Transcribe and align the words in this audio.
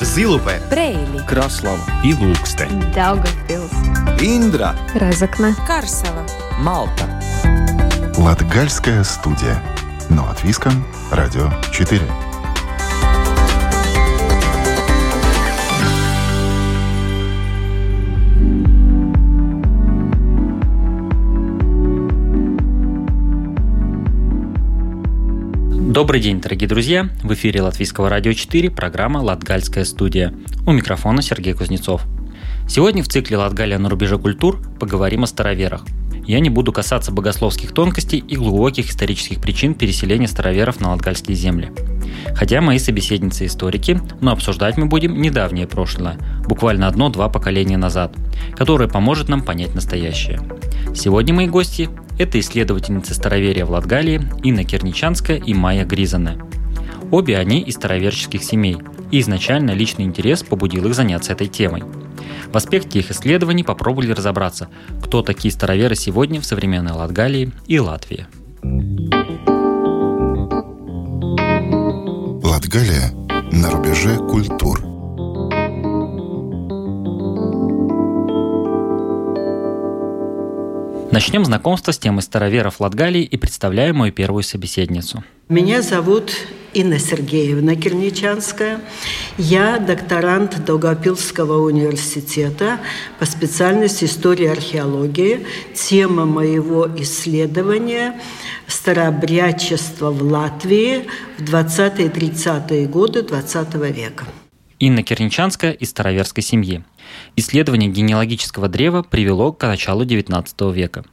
Зилупе, 0.00 0.60
Брейли, 0.70 1.26
Краслава 1.26 1.80
и 2.04 2.14
Лукстен. 2.14 2.92
Daugavpils, 2.94 4.22
Индра, 4.22 4.74
Разокна. 4.94 5.56
Карсела. 5.66 6.26
Малта. 6.58 7.20
Латгальская 8.18 9.02
студия. 9.04 9.62
Но 10.10 10.24
от 10.24 10.42
Виска, 10.44 10.70
Радио 11.10 11.50
4. 11.72 12.00
Добрый 25.94 26.20
день, 26.20 26.40
дорогие 26.40 26.68
друзья! 26.68 27.08
В 27.22 27.32
эфире 27.34 27.62
Латвийского 27.62 28.08
радио 28.08 28.32
4 28.32 28.68
программа 28.68 29.18
«Латгальская 29.18 29.84
студия». 29.84 30.34
У 30.66 30.72
микрофона 30.72 31.22
Сергей 31.22 31.52
Кузнецов. 31.52 32.02
Сегодня 32.68 33.04
в 33.04 33.06
цикле 33.06 33.36
«Латгалия 33.36 33.78
на 33.78 33.88
рубеже 33.88 34.18
культур» 34.18 34.60
поговорим 34.80 35.22
о 35.22 35.28
староверах. 35.28 35.84
Я 36.26 36.40
не 36.40 36.48
буду 36.48 36.72
касаться 36.72 37.12
богословских 37.12 37.72
тонкостей 37.72 38.18
и 38.18 38.36
глубоких 38.36 38.88
исторических 38.88 39.40
причин 39.40 39.74
переселения 39.74 40.26
староверов 40.26 40.80
на 40.80 40.90
латгальские 40.90 41.36
земли. 41.36 41.70
Хотя 42.34 42.60
мои 42.60 42.78
собеседницы 42.78 43.46
историки, 43.46 44.00
но 44.20 44.32
обсуждать 44.32 44.78
мы 44.78 44.86
будем 44.86 45.20
недавнее 45.20 45.66
прошлое, 45.66 46.18
буквально 46.48 46.88
одно-два 46.88 47.28
поколения 47.28 47.76
назад, 47.76 48.14
которое 48.56 48.88
поможет 48.88 49.28
нам 49.28 49.42
понять 49.42 49.74
настоящее. 49.74 50.40
Сегодня 50.94 51.34
мои 51.34 51.46
гости– 51.46 51.90
это 52.18 52.40
исследовательницы 52.40 53.14
староверия 53.14 53.66
в 53.66 53.70
Латгалии 53.70 54.22
Инна 54.42 54.64
Керничанская 54.64 55.36
и 55.36 55.52
Майя 55.52 55.84
Гризана. 55.84 56.38
Обе 57.10 57.36
они 57.36 57.60
из 57.60 57.74
староверческих 57.74 58.42
семей, 58.42 58.78
и 59.10 59.20
изначально 59.20 59.72
личный 59.72 60.04
интерес 60.04 60.42
побудил 60.42 60.86
их 60.86 60.94
заняться 60.94 61.32
этой 61.32 61.48
темой. 61.48 61.82
В 62.54 62.56
аспекте 62.56 63.00
их 63.00 63.10
исследований 63.10 63.64
попробовали 63.64 64.12
разобраться, 64.12 64.68
кто 65.02 65.22
такие 65.22 65.50
староверы 65.50 65.96
сегодня 65.96 66.40
в 66.40 66.44
современной 66.44 66.92
Латгалии 66.92 67.50
и 67.66 67.80
Латвии. 67.80 68.28
Латгалия 72.44 73.10
на 73.50 73.70
рубеже 73.72 74.18
культур. 74.18 74.93
Начнем 81.14 81.44
знакомство 81.44 81.92
с 81.92 81.98
темой 81.98 82.22
староверов 82.22 82.80
Латгалии 82.80 83.22
и 83.22 83.36
представляю 83.36 83.94
мою 83.94 84.12
первую 84.12 84.42
собеседницу. 84.42 85.22
Меня 85.48 85.80
зовут 85.80 86.32
Инна 86.72 86.98
Сергеевна 86.98 87.76
Керничанская. 87.76 88.80
Я 89.38 89.78
докторант 89.78 90.64
Долгопилского 90.64 91.64
университета 91.64 92.80
по 93.20 93.26
специальности 93.26 94.06
истории 94.06 94.48
археологии. 94.48 95.46
Тема 95.72 96.26
моего 96.26 96.88
исследования– 96.98 98.20
старообрядчество 98.66 100.10
в 100.10 100.20
Латвии 100.20 101.04
в 101.38 101.44
20-30-е 101.44 102.88
годы 102.88 103.20
XX 103.20 103.92
века. 103.92 104.24
Инна 104.80 105.04
Керничанская 105.04 105.70
из 105.70 105.90
староверской 105.90 106.42
семьи. 106.42 106.82
Исследование 107.36 107.90
генеалогического 107.90 108.68
древа 108.68 109.02
привело 109.02 109.52
к 109.52 109.66
началу 109.66 110.04
XIX 110.04 110.72
века. 110.72 111.04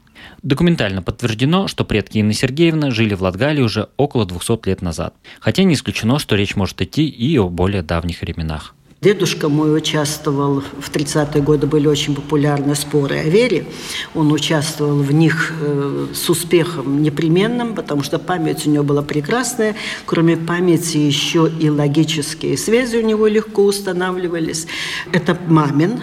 Документально 0.44 1.02
подтверждено, 1.02 1.68
что 1.68 1.84
предки 1.86 2.20
Инны 2.20 2.34
Сергеевны 2.34 2.92
жили 2.92 3.14
в 3.14 3.24
Латгалии 3.24 3.62
уже 3.62 3.90
около 3.98 4.26
200 4.26 4.68
лет 4.68 4.82
назад. 4.82 5.16
Хотя 5.40 5.64
не 5.64 5.74
исключено, 5.74 6.20
что 6.20 6.36
речь 6.36 6.56
может 6.56 6.82
идти 6.82 7.08
и 7.08 7.38
о 7.38 7.50
более 7.50 7.82
давних 7.82 8.22
временах. 8.22 8.76
Дедушка 9.02 9.50
мой 9.50 9.76
участвовал, 9.76 10.62
в 10.62 10.92
30-е 10.92 11.42
годы 11.42 11.66
были 11.66 11.88
очень 11.88 12.14
популярны 12.14 12.76
споры 12.76 13.18
о 13.18 13.24
вере. 13.24 13.66
Он 14.14 14.32
участвовал 14.32 14.98
в 14.98 15.12
них 15.12 15.54
э, 15.60 16.10
с 16.14 16.30
успехом 16.30 17.02
непременным, 17.02 17.74
потому 17.74 18.04
что 18.04 18.20
память 18.20 18.68
у 18.68 18.70
него 18.70 18.84
была 18.84 19.02
прекрасная. 19.02 19.76
Кроме 20.06 20.38
памяти 20.38 20.98
еще 20.98 21.52
и 21.60 21.68
логические 21.72 22.60
связи 22.60 22.98
у 22.98 23.02
него 23.02 23.26
легко 23.26 23.64
устанавливались. 23.64 24.68
Это 25.12 25.36
мамин 25.48 26.02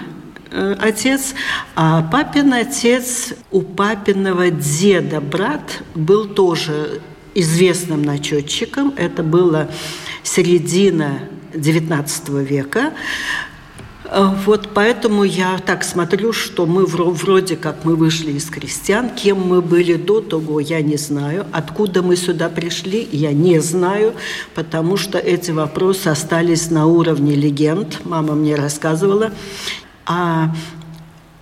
э, 0.50 0.74
отец, 0.80 1.34
а 1.76 2.02
папин 2.02 2.52
отец 2.52 3.32
у 3.52 3.62
папиного 3.62 4.50
деда 4.50 5.20
брат 5.20 5.84
был 5.94 6.26
тоже 6.26 7.00
известным 7.36 8.02
начетчиком. 8.02 8.92
Это 8.96 9.22
было 9.22 9.70
середина 10.24 11.20
XIX 11.52 12.44
века. 12.44 12.92
Вот 14.10 14.70
поэтому 14.72 15.22
я 15.22 15.58
так 15.58 15.84
смотрю, 15.84 16.32
что 16.32 16.64
мы 16.64 16.86
вроде 16.86 17.56
как 17.56 17.84
мы 17.84 17.94
вышли 17.94 18.32
из 18.32 18.46
крестьян. 18.46 19.10
Кем 19.10 19.46
мы 19.46 19.60
были 19.60 19.96
до 19.96 20.22
того, 20.22 20.60
я 20.60 20.80
не 20.80 20.96
знаю. 20.96 21.44
Откуда 21.52 22.02
мы 22.02 22.16
сюда 22.16 22.48
пришли, 22.48 23.06
я 23.12 23.32
не 23.32 23.58
знаю, 23.60 24.14
потому 24.54 24.96
что 24.96 25.18
эти 25.18 25.50
вопросы 25.50 26.08
остались 26.08 26.70
на 26.70 26.86
уровне 26.86 27.34
легенд. 27.34 28.00
Мама 28.04 28.34
мне 28.34 28.54
рассказывала. 28.54 29.30
А 30.06 30.54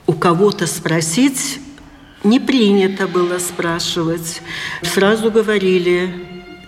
у 0.09 0.13
кого-то 0.13 0.67
спросить 0.67 1.61
не 2.25 2.41
принято 2.41 3.07
было 3.07 3.39
спрашивать. 3.39 4.43
Сразу 4.83 5.31
говорили, 5.31 6.13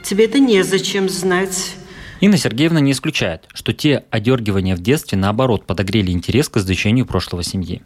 тебе 0.05 0.27
это 0.27 0.39
незачем 0.39 1.09
знать. 1.09 1.75
Инна 2.21 2.37
Сергеевна 2.37 2.81
не 2.81 2.93
исключает, 2.93 3.49
что 3.55 3.73
те 3.73 4.05
одергивания 4.11 4.75
в 4.75 4.81
детстве, 4.81 5.17
наоборот, 5.17 5.67
подогрели 5.67 6.11
интерес 6.11 6.49
к 6.49 6.57
изучению 6.57 7.07
прошлого 7.07 7.45
семьи. 7.45 7.83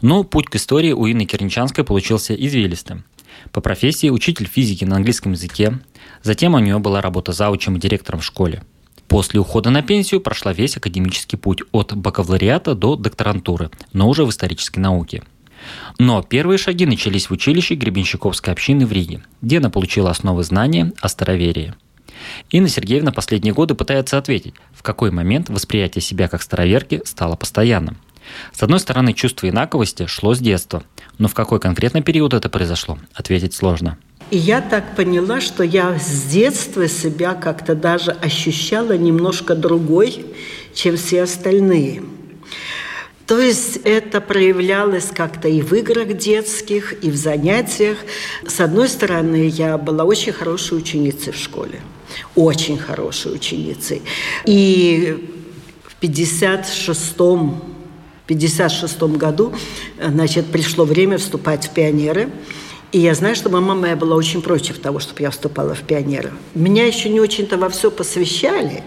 Но 0.00 0.22
путь 0.22 0.46
к 0.46 0.54
истории 0.54 0.92
у 0.92 1.10
Инны 1.10 1.24
Керничанской 1.24 1.82
получился 1.82 2.34
извилистым. 2.34 3.04
По 3.50 3.60
профессии 3.60 4.10
учитель 4.10 4.46
физики 4.46 4.84
на 4.84 4.96
английском 4.96 5.32
языке, 5.32 5.80
затем 6.22 6.54
у 6.54 6.60
нее 6.60 6.78
была 6.78 7.00
работа 7.00 7.32
заучем 7.32 7.76
и 7.76 7.80
директором 7.80 8.20
в 8.20 8.24
школе. 8.24 8.62
После 9.08 9.40
ухода 9.40 9.70
на 9.70 9.82
пенсию 9.82 10.20
прошла 10.20 10.52
весь 10.52 10.76
академический 10.76 11.36
путь 11.36 11.62
от 11.72 11.96
бакалавриата 11.96 12.76
до 12.76 12.94
докторантуры, 12.94 13.70
но 13.92 14.08
уже 14.08 14.24
в 14.24 14.30
исторической 14.30 14.78
науке. 14.78 15.24
Но 15.98 16.22
первые 16.22 16.58
шаги 16.58 16.86
начались 16.86 17.28
в 17.28 17.32
училище 17.32 17.74
Гребенщиковской 17.74 18.52
общины 18.52 18.86
в 18.86 18.92
Риге, 18.92 19.22
где 19.42 19.58
она 19.58 19.68
получила 19.68 20.10
основы 20.10 20.44
знания 20.44 20.92
о 21.00 21.08
староверии– 21.08 21.74
Инна 22.50 22.68
Сергеевна 22.68 23.12
последние 23.12 23.54
годы 23.54 23.74
пытается 23.74 24.18
ответить, 24.18 24.54
в 24.72 24.82
какой 24.82 25.10
момент 25.10 25.48
восприятие 25.48 26.02
себя 26.02 26.28
как 26.28 26.42
староверки 26.42 27.02
стало 27.04 27.36
постоянным. 27.36 27.96
С 28.52 28.62
одной 28.62 28.80
стороны, 28.80 29.12
чувство 29.12 29.48
инаковости 29.48 30.06
шло 30.06 30.34
с 30.34 30.38
детства, 30.38 30.82
но 31.18 31.28
в 31.28 31.34
какой 31.34 31.60
конкретный 31.60 32.02
период 32.02 32.34
это 32.34 32.48
произошло, 32.48 32.98
ответить 33.14 33.54
сложно. 33.54 33.98
И 34.30 34.38
я 34.38 34.60
так 34.62 34.96
поняла, 34.96 35.40
что 35.40 35.62
я 35.62 35.98
с 35.98 36.24
детства 36.24 36.88
себя 36.88 37.34
как-то 37.34 37.74
даже 37.74 38.12
ощущала 38.12 38.96
немножко 38.96 39.54
другой, 39.54 40.24
чем 40.74 40.96
все 40.96 41.22
остальные. 41.22 42.02
То 43.26 43.38
есть 43.38 43.76
это 43.84 44.20
проявлялось 44.20 45.06
как-то 45.14 45.48
и 45.48 45.62
в 45.62 45.72
играх 45.72 46.14
детских, 46.16 46.92
и 47.02 47.10
в 47.10 47.16
занятиях. 47.16 47.98
С 48.46 48.60
одной 48.60 48.88
стороны, 48.88 49.48
я 49.48 49.78
была 49.78 50.04
очень 50.04 50.32
хорошей 50.32 50.76
ученицей 50.76 51.32
в 51.32 51.36
школе 51.36 51.80
очень 52.34 52.78
хорошей 52.78 53.34
ученицей. 53.34 54.02
И 54.44 55.30
в 55.84 56.02
56-м 56.02 57.74
56 58.26 59.02
году 59.02 59.52
значит, 60.00 60.46
пришло 60.46 60.84
время 60.84 61.18
вступать 61.18 61.66
в 61.66 61.70
пионеры. 61.70 62.30
И 62.92 63.00
я 63.00 63.14
знаю, 63.14 63.34
что 63.34 63.50
мама 63.50 63.74
моя 63.74 63.96
была 63.96 64.14
очень 64.14 64.40
против 64.40 64.78
того, 64.78 65.00
чтобы 65.00 65.22
я 65.22 65.30
вступала 65.30 65.74
в 65.74 65.80
пионеры. 65.80 66.32
Меня 66.54 66.86
еще 66.86 67.08
не 67.08 67.20
очень-то 67.20 67.58
во 67.58 67.68
все 67.68 67.90
посвящали, 67.90 68.84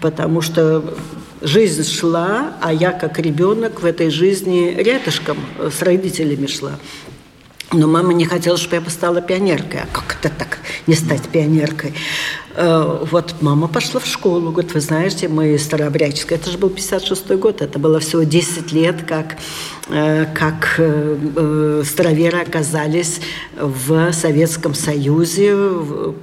потому 0.00 0.42
что 0.42 0.94
жизнь 1.40 1.84
шла, 1.84 2.54
а 2.60 2.72
я 2.72 2.92
как 2.92 3.18
ребенок 3.18 3.80
в 3.80 3.86
этой 3.86 4.10
жизни 4.10 4.74
рядышком 4.76 5.38
с 5.58 5.80
родителями 5.80 6.46
шла. 6.46 6.72
Но 7.72 7.88
мама 7.88 8.12
не 8.12 8.26
хотела, 8.26 8.56
чтобы 8.56 8.76
я 8.76 8.90
стала 8.90 9.22
пионеркой. 9.22 9.80
А 9.80 9.86
как 9.86 10.18
это 10.20 10.32
так, 10.36 10.58
не 10.86 10.94
стать 10.94 11.22
пионеркой? 11.22 11.94
Э, 12.56 13.04
вот 13.10 13.34
мама 13.42 13.68
пошла 13.68 14.00
в 14.00 14.06
школу, 14.06 14.50
говорит, 14.50 14.72
вы 14.72 14.80
знаете, 14.80 15.28
мы 15.28 15.58
старообрядческая. 15.58 16.38
Это 16.38 16.50
же 16.50 16.56
был 16.56 16.70
56 16.70 17.32
год, 17.32 17.60
это 17.60 17.78
было 17.78 18.00
всего 18.00 18.22
10 18.22 18.72
лет, 18.72 19.02
как, 19.06 19.36
э, 19.88 20.24
как 20.34 20.76
э, 20.78 21.82
староверы 21.84 22.38
оказались 22.38 23.20
в 23.60 24.10
Советском 24.12 24.74
Союзе 24.74 25.54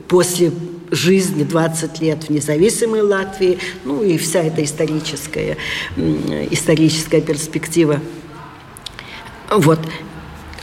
после 0.08 0.52
жизни 0.90 1.44
20 1.44 2.02
лет 2.02 2.24
в 2.24 2.30
независимой 2.30 3.02
Латвии, 3.02 3.60
ну 3.86 4.02
и 4.02 4.18
вся 4.18 4.42
эта 4.42 4.64
историческая, 4.64 5.58
историческая 5.96 7.22
перспектива. 7.22 8.00
Вот 9.52 9.80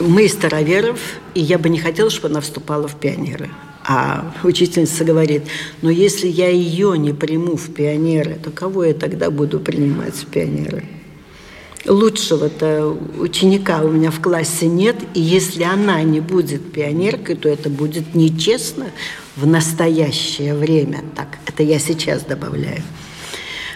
мы 0.01 0.25
из 0.25 0.33
староверов, 0.33 0.99
и 1.35 1.41
я 1.41 1.59
бы 1.59 1.69
не 1.69 1.79
хотела, 1.79 2.11
чтобы 2.11 2.29
она 2.29 2.41
вступала 2.41 2.89
в 2.89 2.97
пионеры. 2.97 3.51
А 3.93 4.33
учительница 4.45 5.05
говорит, 5.05 5.43
но 5.83 5.91
если 5.91 6.29
я 6.29 6.49
ее 6.49 6.97
не 6.97 7.13
приму 7.13 7.57
в 7.57 7.75
пионеры, 7.75 8.39
то 8.41 8.53
кого 8.53 8.85
я 8.85 8.95
тогда 8.95 9.33
буду 9.33 9.59
принимать 9.59 10.15
в 10.15 10.27
пионеры? 10.27 10.85
Лучшего-то 11.85 12.97
ученика 13.19 13.83
у 13.83 13.91
меня 13.91 14.13
в 14.13 14.21
классе 14.21 14.69
нет, 14.69 14.95
и 15.15 15.21
если 15.21 15.65
она 15.65 16.05
не 16.05 16.21
будет 16.21 16.71
пионеркой, 16.71 17.35
то 17.35 17.49
это 17.49 17.69
будет 17.69 18.15
нечестно 18.15 18.93
в 19.35 19.45
настоящее 19.45 20.55
время. 20.55 21.03
Так, 21.17 21.39
это 21.49 21.65
я 21.65 21.81
сейчас 21.81 22.23
добавляю. 22.23 22.85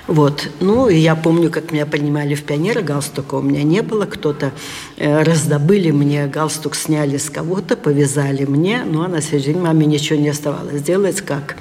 Вот. 0.06 0.48
Ну, 0.60 0.88
и 0.88 0.96
я 0.96 1.16
помню, 1.16 1.50
как 1.50 1.72
меня 1.72 1.86
принимали 1.86 2.34
в 2.34 2.44
пионеры, 2.44 2.82
галстука 2.82 3.36
у 3.36 3.42
меня 3.42 3.62
не 3.62 3.80
было, 3.80 4.04
кто-то 4.04 4.52
э, 4.96 5.22
раздобыли 5.22 5.92
мне, 5.92 6.26
галстук 6.26 6.74
сняли 6.74 7.16
с 7.16 7.30
кого-то, 7.30 7.74
повязали 7.76 8.44
мне, 8.44 8.84
ну, 8.84 9.02
а 9.02 9.08
на 9.08 9.22
следующий 9.22 9.54
день 9.54 9.62
маме 9.62 9.86
ничего 9.86 10.18
не 10.18 10.28
оставалось 10.28 10.82
делать, 10.82 11.22
как 11.22 11.56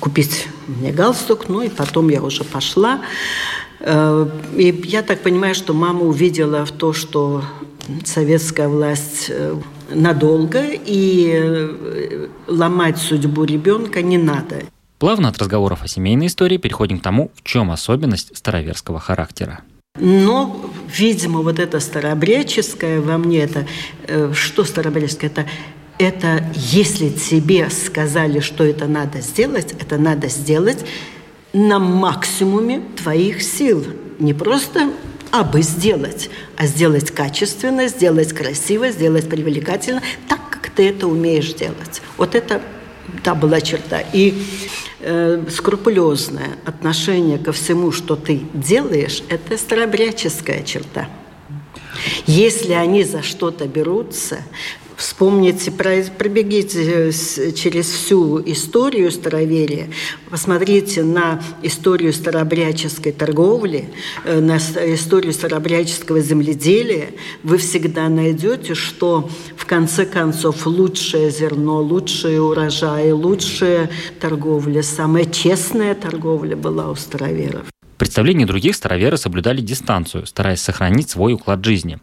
купить 0.00 0.48
мне 0.66 0.90
галстук, 0.90 1.48
ну, 1.48 1.60
и 1.60 1.68
потом 1.68 2.08
я 2.08 2.22
уже 2.22 2.44
пошла. 2.44 3.02
Э, 3.80 4.26
и 4.56 4.82
я 4.86 5.02
так 5.02 5.20
понимаю, 5.20 5.54
что 5.54 5.74
мама 5.74 6.00
увидела 6.00 6.64
в 6.64 6.72
то, 6.72 6.94
что 6.94 7.42
советская 8.04 8.68
власть 8.68 9.26
э, 9.28 9.54
надолго, 9.90 10.64
и 10.72 11.30
э, 11.30 12.28
ломать 12.46 12.96
судьбу 12.96 13.44
ребенка 13.44 14.00
не 14.00 14.16
надо. 14.16 14.62
Плавно 14.98 15.28
от 15.28 15.38
разговоров 15.38 15.82
о 15.82 15.88
семейной 15.88 16.26
истории 16.26 16.56
переходим 16.56 17.00
к 17.00 17.02
тому, 17.02 17.30
в 17.34 17.42
чем 17.42 17.70
особенность 17.70 18.36
староверского 18.36 18.98
характера. 18.98 19.60
Но, 19.98 20.70
видимо, 20.88 21.40
вот 21.40 21.58
это 21.58 21.80
старообрядческое 21.80 23.00
во 23.00 23.18
мне, 23.18 23.40
это 23.40 23.66
э, 24.06 24.32
что 24.34 24.64
старообрядческое? 24.64 25.30
Это, 25.30 25.46
это 25.98 26.44
если 26.54 27.10
тебе 27.10 27.68
сказали, 27.70 28.40
что 28.40 28.64
это 28.64 28.86
надо 28.86 29.20
сделать, 29.20 29.72
это 29.72 29.98
надо 29.98 30.28
сделать 30.28 30.84
на 31.52 31.78
максимуме 31.78 32.82
твоих 32.96 33.42
сил. 33.42 33.84
Не 34.18 34.34
просто 34.34 34.92
а 35.30 35.44
бы 35.44 35.60
сделать, 35.62 36.30
а 36.56 36.66
сделать 36.66 37.10
качественно, 37.10 37.88
сделать 37.88 38.32
красиво, 38.32 38.90
сделать 38.90 39.28
привлекательно, 39.28 40.02
так, 40.28 40.40
как 40.48 40.70
ты 40.70 40.88
это 40.88 41.06
умеешь 41.06 41.52
делать. 41.52 42.00
Вот 42.16 42.34
это 42.34 42.62
та 43.22 43.34
была 43.34 43.60
черта. 43.60 44.00
И 44.12 44.34
э, 45.00 45.44
скрупулезное 45.50 46.56
отношение 46.64 47.38
ко 47.38 47.52
всему, 47.52 47.92
что 47.92 48.16
ты 48.16 48.42
делаешь, 48.54 49.22
это 49.28 49.56
старобряческая 49.58 50.62
черта. 50.62 51.08
Если 52.26 52.72
они 52.72 53.04
за 53.04 53.22
что-то 53.22 53.66
берутся, 53.66 54.38
Вспомните, 54.96 55.70
пробегите 55.70 57.12
через 57.52 57.86
всю 57.86 58.40
историю 58.50 59.10
староверия, 59.10 59.90
посмотрите 60.30 61.02
на 61.02 61.42
историю 61.62 62.14
старообрядческой 62.14 63.12
торговли, 63.12 63.90
э, 64.24 64.40
на 64.40 64.56
историю 64.56 65.34
старообрядческого 65.34 66.20
земледелия, 66.20 67.10
вы 67.42 67.58
всегда 67.58 68.08
найдете, 68.08 68.74
что 68.74 69.28
в 69.54 69.66
конце 69.66 70.06
концов 70.06 70.66
лучшее 70.66 71.30
зерно, 71.30 71.82
лучшие 71.82 72.40
урожаи, 72.40 73.10
лучшая 73.10 73.90
торговля, 74.18 74.82
самая 74.82 75.26
честная 75.26 75.94
торговля 75.94 76.56
была 76.56 76.90
у 76.90 76.94
староверов. 76.94 77.66
Представлении 77.96 78.44
других 78.44 78.76
староверы 78.76 79.16
соблюдали 79.16 79.60
дистанцию, 79.60 80.26
стараясь 80.26 80.60
сохранить 80.60 81.08
свой 81.08 81.32
уклад 81.32 81.64
жизни. 81.64 81.98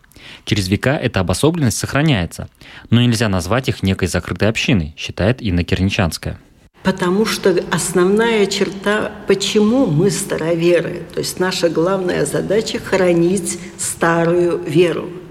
Через 0.46 0.68
века 0.68 0.98
эта 0.98 1.20
обособленность 1.20 1.78
сохраняется, 1.78 2.50
но 2.90 3.02
нельзя 3.02 3.30
назвать 3.30 3.70
их 3.70 3.84
некой 3.84 4.08
закрытой 4.08 4.50
общиной, 4.50 4.96
считает 4.98 5.42
Инна 5.42 5.64
Керничанская. 5.64 6.40
Потому 6.82 7.26
что 7.26 7.64
основная 7.72 8.46
черта, 8.48 9.12
почему 9.28 9.86
мы 9.86 10.10
староверы, 10.10 11.04
то 11.14 11.20
есть 11.20 11.40
наша 11.40 11.70
главная 11.70 12.26
задача– 12.26 12.80
хранить 12.84 13.60
старую 13.78 14.62
веру– 14.64 15.10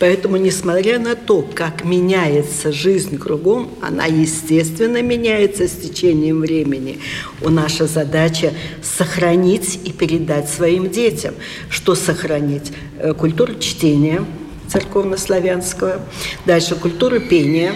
Поэтому, 0.00 0.36
несмотря 0.36 0.98
на 0.98 1.14
то, 1.14 1.42
как 1.42 1.84
меняется 1.84 2.72
жизнь 2.72 3.16
кругом, 3.16 3.70
она, 3.80 4.06
естественно, 4.06 5.00
меняется 5.02 5.68
с 5.68 5.72
течением 5.72 6.40
времени. 6.40 6.98
У 7.40 7.48
наша 7.48 7.86
задача 7.86 8.52
сохранить 8.82 9.78
и 9.84 9.92
передать 9.92 10.48
своим 10.48 10.90
детям. 10.90 11.34
Что 11.68 11.94
сохранить? 11.94 12.72
Э, 12.98 13.14
культуру 13.14 13.54
чтения 13.60 14.24
церковно-славянского, 14.66 16.00
дальше 16.44 16.74
культуру 16.74 17.20
пения, 17.20 17.74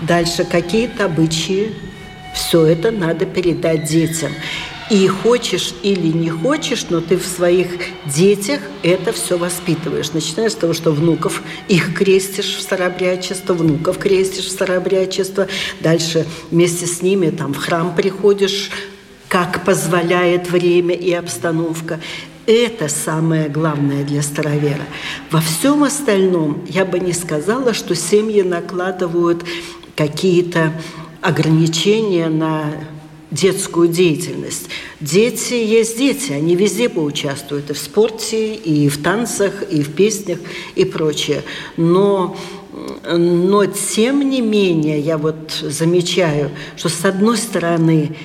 дальше 0.00 0.44
какие-то 0.44 1.04
обычаи. 1.04 1.72
Все 2.34 2.64
это 2.64 2.90
надо 2.90 3.26
передать 3.26 3.84
детям. 3.84 4.32
И 4.90 5.06
хочешь 5.06 5.74
или 5.82 6.08
не 6.08 6.28
хочешь, 6.28 6.86
но 6.90 7.00
ты 7.00 7.16
в 7.16 7.26
своих 7.26 7.68
детях 8.04 8.60
это 8.82 9.12
все 9.12 9.38
воспитываешь. 9.38 10.12
Начиная 10.12 10.50
с 10.50 10.54
того, 10.54 10.72
что 10.74 10.92
внуков 10.92 11.42
их 11.68 11.94
крестишь 11.94 12.56
в 12.56 12.60
старообрядчество, 12.60 13.54
внуков 13.54 13.98
крестишь 13.98 14.46
в 14.46 14.50
старообрядчество. 14.50 15.46
Дальше 15.80 16.26
вместе 16.50 16.86
с 16.86 17.00
ними 17.00 17.30
там 17.30 17.54
в 17.54 17.58
храм 17.58 17.94
приходишь, 17.94 18.70
как 19.28 19.64
позволяет 19.64 20.50
время 20.50 20.94
и 20.94 21.12
обстановка. 21.12 22.00
Это 22.46 22.88
самое 22.88 23.48
главное 23.48 24.04
для 24.04 24.20
старовера. 24.20 24.84
Во 25.30 25.40
всем 25.40 25.84
остальном 25.84 26.64
я 26.68 26.84
бы 26.84 26.98
не 26.98 27.12
сказала, 27.12 27.72
что 27.72 27.94
семьи 27.94 28.42
накладывают 28.42 29.44
какие-то 29.96 30.72
ограничения 31.20 32.28
на 32.28 32.64
детскую 33.32 33.88
деятельность. 33.88 34.68
Дети 35.00 35.54
есть 35.54 35.98
дети, 35.98 36.32
они 36.32 36.54
везде 36.54 36.88
поучаствуют 36.88 37.70
и 37.70 37.72
в 37.72 37.78
спорте, 37.78 38.54
и 38.54 38.88
в 38.88 39.02
танцах, 39.02 39.64
и 39.68 39.82
в 39.82 39.92
песнях, 39.94 40.38
и 40.76 40.84
прочее. 40.84 41.42
Но 41.76 42.36
но 43.06 43.66
тем 43.66 44.30
не 44.30 44.40
менее, 44.40 44.98
я 44.98 45.18
вот 45.18 45.52
замечаю, 45.62 46.50
что 46.76 46.88
с 46.88 47.04
одной 47.04 47.36
стороны 47.36 48.16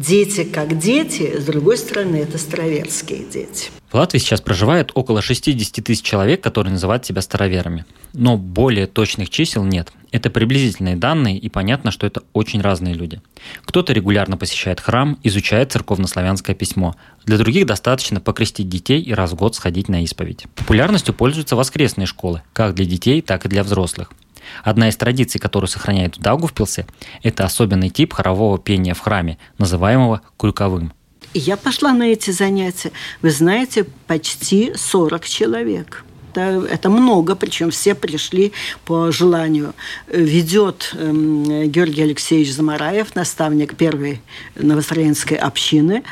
дети 0.00 0.44
как 0.44 0.78
дети, 0.78 1.38
с 1.38 1.44
другой 1.44 1.76
стороны 1.76 2.16
это 2.16 2.38
староверские 2.38 3.24
дети. 3.30 3.70
В 3.90 3.94
Латвии 3.94 4.18
сейчас 4.18 4.40
проживает 4.40 4.92
около 4.94 5.20
60 5.20 5.84
тысяч 5.84 6.02
человек, 6.02 6.40
которые 6.40 6.72
называют 6.72 7.04
себя 7.04 7.20
староверами. 7.22 7.84
Но 8.12 8.36
более 8.36 8.86
точных 8.86 9.30
чисел 9.30 9.64
нет. 9.64 9.92
Это 10.12 10.30
приблизительные 10.30 10.96
данные, 10.96 11.38
и 11.38 11.48
понятно, 11.48 11.90
что 11.90 12.06
это 12.06 12.22
очень 12.32 12.60
разные 12.60 12.94
люди. 12.94 13.20
Кто-то 13.64 13.92
регулярно 13.92 14.36
посещает 14.36 14.80
храм, 14.80 15.18
изучает 15.22 15.72
церковнославянское 15.72 16.54
письмо. 16.56 16.94
Для 17.24 17.38
других 17.38 17.66
достаточно 17.66 18.20
покрестить 18.20 18.68
детей 18.68 19.00
и 19.00 19.12
раз 19.12 19.32
в 19.32 19.36
год 19.36 19.54
сходить 19.54 19.88
на 19.88 20.02
исповедь. 20.02 20.46
Популярностью 20.56 21.14
пользуются 21.14 21.56
воскресные 21.56 22.06
школы, 22.06 22.42
как 22.52 22.74
для 22.74 22.86
детей, 22.86 23.22
так 23.22 23.44
и 23.44 23.48
для 23.48 23.62
взрослых. 23.62 24.12
Одна 24.62 24.88
из 24.88 24.96
традиций, 24.96 25.40
которую 25.40 25.68
сохраняют 25.68 26.16
в 26.16 26.20
Даугавпилсе, 26.20 26.86
это 27.22 27.44
особенный 27.44 27.90
тип 27.90 28.12
хорового 28.12 28.58
пения 28.58 28.94
в 28.94 29.00
храме, 29.00 29.38
называемого 29.58 30.22
кульковым– 30.36 30.92
я 31.34 31.56
пошла 31.56 31.92
на 31.92 32.04
эти 32.04 32.30
занятия. 32.32 32.90
Вы 33.22 33.30
знаете, 33.30 33.84
почти 34.06 34.72
40 34.74 35.28
человек. 35.28 36.04
Это, 36.32 36.64
это 36.70 36.90
много, 36.90 37.34
причем 37.34 37.70
все 37.70 37.94
пришли 37.94 38.52
по 38.84 39.10
желанию. 39.10 39.74
Ведет 40.08 40.92
э, 40.94 41.66
Георгий 41.66 42.02
Алексеевич 42.02 42.52
Замараев, 42.52 43.14
наставник 43.14 43.76
первой 43.76 44.20
новостроенской 44.54 45.36
общины. 45.36 46.02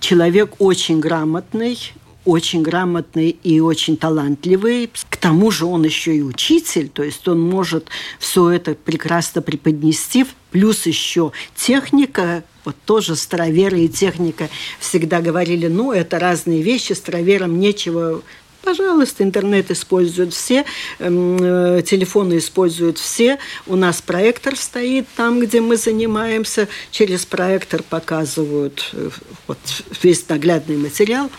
Человек 0.00 0.54
очень 0.60 1.00
грамотный, 1.00 1.78
очень 2.24 2.62
грамотный 2.62 3.30
и 3.30 3.60
очень 3.60 3.96
талантливый. 3.96 4.90
К 5.08 5.16
тому 5.16 5.50
же 5.50 5.66
он 5.66 5.84
еще 5.84 6.16
и 6.16 6.22
учитель, 6.22 6.88
то 6.88 7.02
есть 7.02 7.26
он 7.28 7.40
может 7.40 7.88
все 8.18 8.50
это 8.50 8.74
прекрасно 8.74 9.42
преподнести. 9.42 10.26
Плюс 10.50 10.86
еще 10.86 11.32
техника, 11.56 12.44
вот 12.64 12.76
тоже 12.84 13.16
староверы 13.16 13.80
и 13.80 13.88
техника 13.88 14.48
всегда 14.78 15.20
говорили, 15.20 15.66
ну, 15.66 15.92
это 15.92 16.18
разные 16.18 16.62
вещи, 16.62 16.92
староверам 16.92 17.58
нечего 17.58 18.22
Пожалуйста, 18.64 19.22
интернет 19.22 19.70
используют 19.70 20.32
все, 20.32 20.64
эм, 20.98 21.36
э, 21.38 21.82
телефоны 21.82 22.38
используют 22.38 22.96
все. 22.98 23.38
У 23.66 23.76
нас 23.76 24.00
проектор 24.00 24.56
стоит 24.56 25.06
там, 25.16 25.38
где 25.40 25.60
мы 25.60 25.76
занимаемся. 25.76 26.66
Через 26.90 27.26
проектор 27.26 27.82
показывают 27.82 28.88
э, 28.94 29.10
вот, 29.46 29.58
весь 30.02 30.26
наглядный 30.30 30.78
материал. 30.78 31.30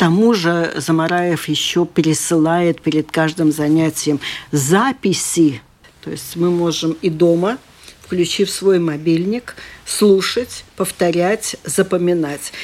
Тому 0.00 0.32
же 0.32 0.72
Замараев 0.76 1.46
еще 1.46 1.84
пересылает 1.84 2.80
перед 2.80 3.12
каждым 3.12 3.52
занятием 3.52 4.18
записи. 4.50 5.60
То 6.02 6.10
есть 6.10 6.36
мы 6.36 6.50
можем 6.50 6.92
и 7.02 7.10
дома, 7.10 7.58
включив 8.00 8.48
свой 8.48 8.78
мобильник, 8.78 9.56
слушать, 9.84 10.64
повторять, 10.74 11.56
запоминать. 11.64 12.54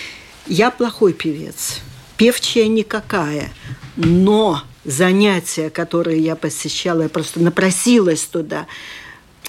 Я 0.47 0.71
плохой 0.71 1.13
певец, 1.13 1.81
певчая 2.17 2.69
никакая, 2.69 3.53
но 3.97 4.63
занятия, 4.87 5.69
которые 5.69 6.21
я 6.21 6.37
посещала, 6.37 7.03
я 7.03 7.11
просто 7.11 7.41
напросилась 7.41 8.23
туда, 8.23 8.67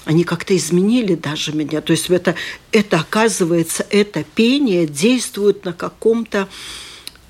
они 0.04 0.24
как-то 0.24 0.54
изменили 0.54 1.14
даже 1.14 1.54
меня. 1.54 1.80
То 1.80 1.92
есть 1.92 2.10
это, 2.10 2.34
это 2.70 3.00
оказывается, 3.00 3.86
это 3.88 4.24
пение 4.34 4.86
действует 4.86 5.64
на 5.64 5.72
каком-то 5.72 6.48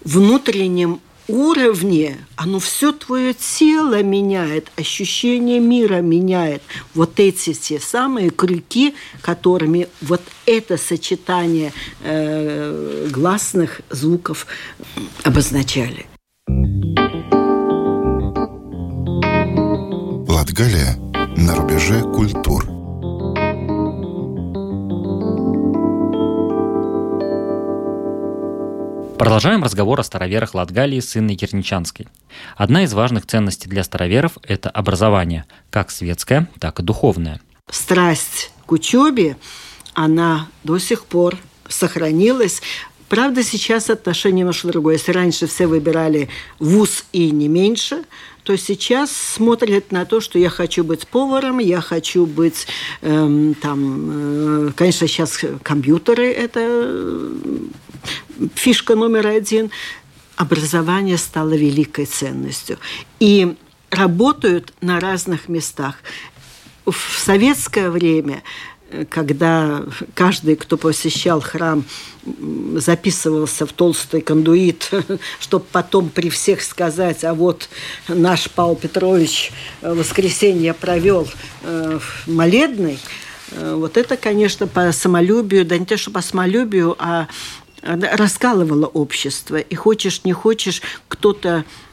внутреннем 0.04 1.00
уровне, 1.28 2.16
оно 2.36 2.58
все 2.58 2.92
твое 2.92 3.34
тело 3.34 4.02
меняет, 4.02 4.70
ощущение 4.76 5.60
мира 5.60 6.00
меняет. 6.00 6.62
Вот 6.94 7.20
эти 7.20 7.52
те 7.52 7.78
самые 7.78 8.30
крюки, 8.30 8.94
которыми 9.20 9.88
вот 10.00 10.22
это 10.46 10.76
сочетание 10.76 11.72
э, 12.02 13.08
гласных 13.10 13.82
звуков 13.90 14.46
обозначали. 15.22 16.06
Латгалия 20.28 20.96
на 21.36 21.54
рубеже 21.54 22.00
культур. 22.02 22.77
Продолжаем 29.18 29.64
разговор 29.64 29.98
о 29.98 30.04
староверах 30.04 30.54
Латгалии 30.54 31.00
с 31.00 31.16
Инной 31.16 31.34
Керничанской. 31.34 32.06
Одна 32.56 32.84
из 32.84 32.94
важных 32.94 33.26
ценностей 33.26 33.68
для 33.68 33.82
староверов– 33.82 34.38
это 34.44 34.70
образование, 34.70 35.44
как 35.70 35.90
светское, 35.90 36.48
так 36.60 36.78
и 36.78 36.84
духовное. 36.84 37.40
Страсть 37.68 38.52
к 38.64 38.70
учебе, 38.70 39.36
она 39.92 40.46
до 40.62 40.78
сих 40.78 41.04
пор 41.04 41.36
сохранилась. 41.68 42.62
Правда, 43.08 43.42
сейчас 43.42 43.90
отношение 43.90 44.40
немножко 44.40 44.68
другое. 44.68 44.94
Если 44.94 45.10
раньше 45.10 45.48
все 45.48 45.66
выбирали 45.66 46.28
вуз 46.60 47.04
и 47.12 47.32
не 47.32 47.48
меньше, 47.48 48.04
то 48.48 48.56
сейчас 48.56 49.12
смотрят 49.12 49.92
на 49.92 50.06
то, 50.06 50.22
что 50.22 50.38
я 50.38 50.48
хочу 50.48 50.82
быть 50.82 51.06
поваром, 51.06 51.58
я 51.58 51.82
хочу 51.82 52.24
быть 52.24 52.66
эм, 53.02 53.52
там, 53.52 54.68
э, 54.68 54.72
конечно, 54.74 55.06
сейчас 55.06 55.38
компьютеры 55.62 56.32
это 56.32 57.30
фишка 58.54 58.94
номер 58.94 59.26
один. 59.26 59.70
Образование 60.36 61.18
стало 61.18 61.54
великой 61.58 62.06
ценностью. 62.06 62.78
И 63.20 63.54
работают 63.90 64.72
на 64.80 64.98
разных 64.98 65.50
местах. 65.50 65.96
В 66.86 67.18
советское 67.18 67.90
время 67.90 68.42
когда 69.10 69.82
каждый, 70.14 70.56
кто 70.56 70.76
посещал 70.76 71.40
храм, 71.40 71.84
записывался 72.74 73.66
в 73.66 73.72
толстый 73.72 74.20
кондуит, 74.20 74.90
чтобы 75.40 75.64
потом 75.70 76.08
при 76.08 76.30
всех 76.30 76.62
сказать, 76.62 77.24
а 77.24 77.34
вот 77.34 77.68
наш 78.08 78.50
Павел 78.50 78.76
Петрович 78.76 79.52
воскресенье 79.82 80.74
провел 80.74 81.28
э, 81.62 81.98
в 82.00 82.30
молебной, 82.30 82.98
э, 83.52 83.74
вот 83.74 83.96
это, 83.96 84.16
конечно, 84.16 84.66
по 84.66 84.92
самолюбию, 84.92 85.64
да 85.64 85.78
не 85.78 85.86
то, 85.86 85.96
что 85.96 86.10
по 86.10 86.22
самолюбию, 86.22 86.96
а 86.98 87.28
раскалывало 87.82 88.86
общество. 88.86 89.56
И 89.56 89.74
хочешь, 89.74 90.24
не 90.24 90.32
хочешь, 90.32 90.82
кто-то 91.08 91.64
э, 91.64 91.87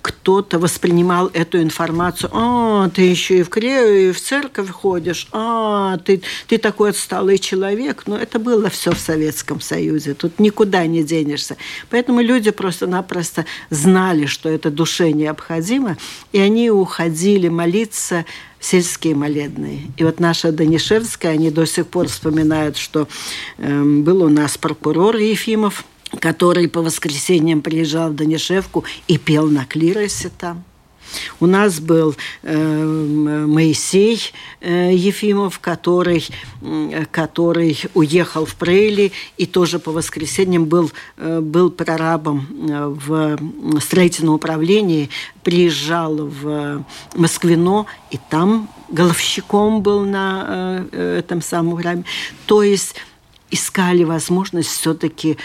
кто-то 0.00 0.58
воспринимал 0.58 1.28
эту 1.32 1.60
информацию. 1.60 2.30
А, 2.32 2.88
ты 2.90 3.02
еще 3.02 3.38
и 3.38 3.42
в 3.42 3.48
Крею, 3.48 4.10
и 4.10 4.12
в 4.12 4.20
церковь 4.20 4.70
ходишь. 4.70 5.28
А, 5.32 5.98
ты, 5.98 6.22
ты 6.46 6.58
такой 6.58 6.90
отсталый 6.90 7.38
человек. 7.38 8.04
Но 8.06 8.16
это 8.16 8.38
было 8.38 8.70
все 8.70 8.92
в 8.92 8.98
Советском 8.98 9.60
Союзе. 9.60 10.14
Тут 10.14 10.38
никуда 10.38 10.86
не 10.86 11.02
денешься. 11.02 11.56
Поэтому 11.90 12.20
люди 12.20 12.50
просто-напросто 12.50 13.44
знали, 13.70 14.26
что 14.26 14.48
это 14.48 14.70
душе 14.70 15.12
необходимо. 15.12 15.96
И 16.32 16.38
они 16.38 16.70
уходили 16.70 17.48
молиться 17.48 18.24
сельские 18.60 19.14
молебные. 19.14 19.90
И 19.96 20.04
вот 20.04 20.20
наша 20.20 20.52
Данишевская, 20.52 21.32
они 21.32 21.50
до 21.50 21.66
сих 21.66 21.86
пор 21.86 22.08
вспоминают, 22.08 22.76
что 22.76 23.08
э, 23.56 23.82
был 23.82 24.22
у 24.22 24.28
нас 24.28 24.58
прокурор 24.58 25.16
Ефимов, 25.16 25.84
который 26.18 26.68
по 26.68 26.82
воскресеньям 26.82 27.62
приезжал 27.62 28.10
в 28.10 28.16
Данишевку 28.16 28.84
и 29.06 29.18
пел 29.18 29.48
на 29.48 29.64
клиросе 29.64 30.30
там. 30.36 30.64
У 31.40 31.46
нас 31.46 31.80
был 31.80 32.14
э, 32.42 33.44
Моисей 33.46 34.20
э, 34.60 34.94
Ефимов, 34.94 35.58
который, 35.58 36.28
э, 36.62 37.04
который 37.10 37.78
уехал 37.94 38.44
в 38.44 38.54
Прейли 38.54 39.12
и 39.36 39.46
тоже 39.46 39.78
по 39.78 39.90
воскресеньям 39.90 40.66
был, 40.66 40.92
э, 41.16 41.40
был 41.40 41.70
прорабом 41.70 42.46
э, 42.68 42.86
в 42.86 43.80
строительном 43.80 44.34
управлении, 44.34 45.10
приезжал 45.42 46.16
в 46.16 46.84
Москвино, 47.14 47.86
и 48.10 48.18
там 48.28 48.68
головщиком 48.88 49.82
был 49.82 50.04
на 50.04 50.86
э, 50.92 51.18
этом 51.18 51.42
самом 51.42 51.76
храме. 51.76 52.04
То 52.46 52.62
есть 52.62 52.94
искали 53.50 54.04
возможность 54.04 54.70
все-таки 54.70 55.36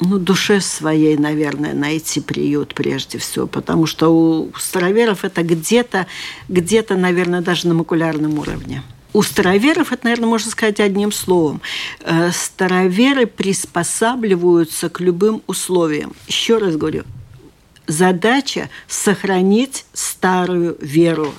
ну, 0.00 0.18
душе 0.18 0.60
своей, 0.60 1.16
наверное, 1.16 1.74
найти 1.74 2.20
приют 2.20 2.74
прежде 2.74 3.18
всего, 3.18 3.46
потому 3.46 3.86
что 3.86 4.08
у 4.08 4.52
староверов 4.58 5.24
это 5.24 5.42
где-то, 5.42 6.06
где-то, 6.48 6.96
наверное, 6.96 7.42
даже 7.42 7.68
на 7.68 7.74
макулярном 7.74 8.38
уровне. 8.38 8.82
У 9.12 9.22
староверов, 9.22 9.92
это, 9.92 10.04
наверное, 10.04 10.28
можно 10.28 10.50
сказать 10.50 10.80
одним 10.80 11.12
словом, 11.12 11.60
э, 12.00 12.30
староверы 12.32 13.26
приспосабливаются 13.26 14.88
к 14.88 15.00
любым 15.00 15.42
условиям. 15.46 16.14
Еще 16.28 16.58
раз 16.58 16.76
говорю, 16.76 17.04
задача– 17.86 18.70
сохранить 18.88 19.84
старую 19.92 20.76
веру. 20.80 21.34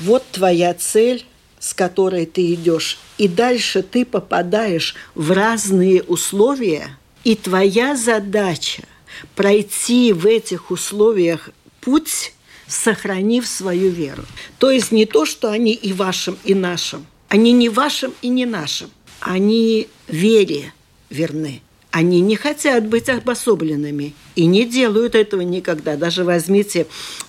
Вот 0.00 0.24
твоя 0.30 0.74
цель, 0.74 1.24
с 1.58 1.72
которой 1.74 2.26
ты 2.26 2.52
идешь. 2.54 2.98
И 3.18 3.26
дальше 3.26 3.82
ты 3.82 4.04
попадаешь 4.04 4.94
в 5.14 5.32
разные 5.32 6.02
условия– 6.02 6.98
и 7.24 7.34
твоя 7.34 7.96
задача 7.96 8.82
пройти 9.34 10.12
в 10.12 10.26
этих 10.26 10.70
условиях 10.70 11.50
путь, 11.80 12.32
сохранив 12.66 13.46
свою 13.46 13.90
веру. 13.90 14.24
То 14.58 14.70
есть 14.70 14.92
не 14.92 15.06
то, 15.06 15.26
что 15.26 15.50
они 15.50 15.72
и 15.72 15.92
вашим, 15.92 16.38
и 16.44 16.54
нашим. 16.54 17.06
Они 17.28 17.52
не 17.52 17.68
вашим 17.68 18.12
и 18.22 18.28
не 18.28 18.46
нашим. 18.46 18.90
Они 19.20 19.88
вере 20.08 20.72
верны. 21.10 21.62
Они 21.90 22.20
не 22.20 22.36
хотят 22.36 22.86
быть 22.86 23.10
обособленными 23.10 24.14
и 24.34 24.46
не 24.46 24.64
делают 24.64 25.14
этого 25.14 25.42
никогда. 25.42 25.96
Даже 25.96 26.24
возьмите 26.24 26.86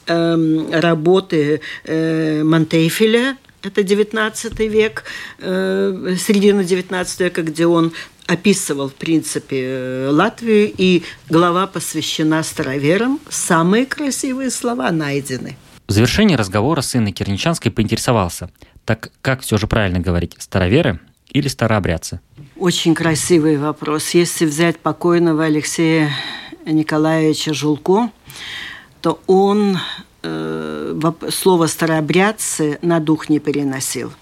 э, 0.08 0.80
работы 0.80 1.60
э, 1.84 2.44
Монтейфеля, 2.44 3.38
это 3.64 3.84
19 3.84 4.60
век, 4.68 5.04
э, 5.40 6.16
середина 6.20 6.64
19 6.64 7.20
века, 7.22 7.42
где 7.42 7.66
он 7.66 7.94
описывал, 8.28 8.90
в 8.90 8.94
принципе, 8.94 9.62
э, 9.62 10.10
Латвию, 10.12 10.72
и 10.78 11.04
глава 11.30 11.68
посвящена 11.68 12.44
староверам. 12.44 13.20
Самые 13.30 13.86
красивые 13.86 14.50
слова 14.50 14.92
найдены. 14.92 15.58
В 15.88 15.92
завершении 15.92 16.36
разговора 16.36 16.82
с 16.82 16.96
Инной 16.96 17.12
Керничанской 17.12 17.72
поинтересовался, 17.72 18.50
так 18.86 19.12
как 19.22 19.42
все 19.42 19.58
же 19.58 19.68
правильно 19.68 20.00
говорить, 20.00 20.36
староверы 20.40 21.00
или 21.30 21.48
старообрядцы? 21.48 22.20
Очень 22.56 22.96
красивый 22.96 23.58
вопрос. 23.58 24.12
Если 24.12 24.46
взять 24.46 24.80
покойного 24.80 25.46
Алексея 25.46 26.12
Николаевича 26.66 27.54
Жулко, 27.54 28.10
то 29.02 29.20
он 29.28 29.78
слово 31.30 31.68
«старообрядцы» 31.68 32.80
на 32.82 33.00
дух 33.00 33.30
не 33.30 33.40
переносил. 33.40 34.14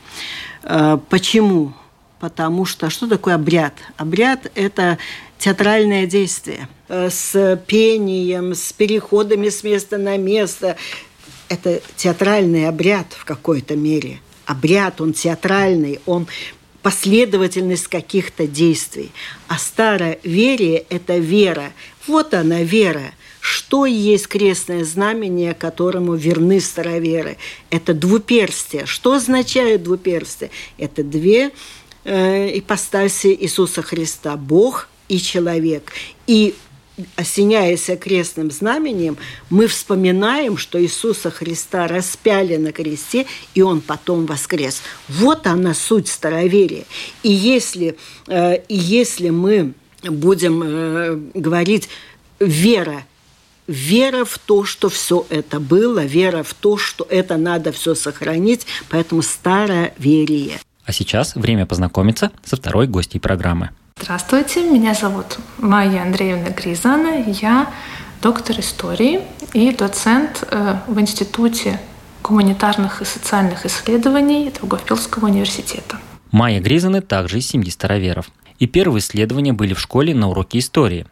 Э, 0.64 0.98
почему? 1.10 1.74
потому 2.22 2.66
что 2.66 2.92
что 2.92 3.08
такое 3.08 3.36
обряд? 3.36 3.74
Обряд– 3.98 4.50
это 4.56 5.00
театральное 5.40 6.06
действие 6.06 6.70
э, 6.88 7.10
с 7.10 7.60
пением, 7.68 8.54
с 8.54 8.72
переходами 8.72 9.50
с 9.50 9.64
места 9.64 9.98
на 9.98 10.18
место. 10.18 10.78
Это 11.50 11.82
театральный 11.98 12.70
обряд 12.70 13.08
в 13.18 13.26
какой-то 13.26 13.76
мере. 13.76 14.22
Обряд, 14.46 15.02
он 15.02 15.14
театральный, 15.14 16.00
он 16.06 16.28
последовательность 16.84 17.88
каких-то 17.88 18.46
действий. 18.46 19.12
А 19.48 19.58
старое 19.58 20.20
верие– 20.24 20.86
это 20.90 21.18
вера. 21.18 21.72
Вот 22.06 22.36
она, 22.36 22.62
вера. 22.62 23.14
Что 23.42 23.88
есть 23.88 24.28
крестное 24.28 24.86
знамение, 24.86 25.56
которому 25.56 26.14
верны 26.14 26.62
староверы? 26.62 27.38
Это 27.72 27.96
двуперстие. 27.96 28.86
Что 28.86 29.14
означает 29.14 29.82
двуперстие? 29.82 30.52
Это 30.78 31.04
две 31.04 31.52
э, 32.04 32.60
ипостаси 32.60 33.36
Иисуса 33.42 33.82
Христа, 33.82 34.38
Бог 34.38 34.90
и 35.10 35.20
человек. 35.20 35.92
И 36.28 36.54
осеняясь 37.16 37.90
крестным 38.00 38.52
знаменем, 38.52 39.18
мы 39.50 39.66
вспоминаем, 39.66 40.56
что 40.56 40.80
Иисуса 40.80 41.32
Христа 41.32 41.88
распяли 41.88 42.58
на 42.58 42.72
кресте, 42.72 43.26
и 43.56 43.64
Он 43.64 43.82
потом 43.82 44.28
воскрес. 44.28 44.84
Вот 45.10 45.48
она 45.48 45.74
суть 45.74 46.10
староверия. 46.10 46.84
И 47.24 47.32
если, 47.32 47.98
э, 48.28 48.58
и 48.68 48.76
если 48.76 49.30
мы 49.32 49.74
будем 50.04 50.62
э, 50.64 51.20
говорить 51.34 51.90
«вера», 52.40 53.04
вера 53.72 54.26
в 54.26 54.38
то, 54.38 54.66
что 54.66 54.90
все 54.90 55.26
это 55.30 55.60
было, 55.60 56.06
вера 56.06 56.44
в 56.44 56.54
то, 56.54 56.78
что 56.78 57.08
это 57.10 57.38
надо 57.38 57.72
все 57.72 57.96
сохранить, 57.96 58.68
поэтому 58.90 59.22
старое 59.22 59.94
верие. 59.98 60.60
А 60.86 60.92
сейчас 60.92 61.36
время 61.36 61.66
познакомиться 61.66 62.32
со 62.44 62.58
второй 62.58 62.88
гостьей 62.88 63.20
программы. 63.20 63.70
Здравствуйте, 64.00 64.64
меня 64.70 64.94
зовут 64.94 65.38
Майя 65.58 66.02
Андреевна 66.02 66.50
Гризана, 66.50 67.24
я 67.28 67.72
доктор 68.22 68.60
истории 68.60 69.22
и 69.54 69.72
доцент 69.72 70.44
э, 70.50 70.76
в 70.88 71.00
Институте 71.00 71.80
гуманитарных 72.24 73.02
и 73.02 73.06
социальных 73.06 73.66
исследований 73.66 74.52
Даугавпилского 74.60 75.26
университета. 75.26 76.00
Майя 76.32 76.62
Гризаны 76.62 77.02
также 77.02 77.40
из 77.40 77.48
семьи 77.48 77.70
староверов. 77.70 78.30
И 78.60 78.68
первые 78.68 79.00
исследования 79.00 79.54
были 79.54 79.74
в 79.74 79.80
школе 79.80 80.14
на 80.14 80.30
уроке 80.30 80.60
истории. 80.60 81.08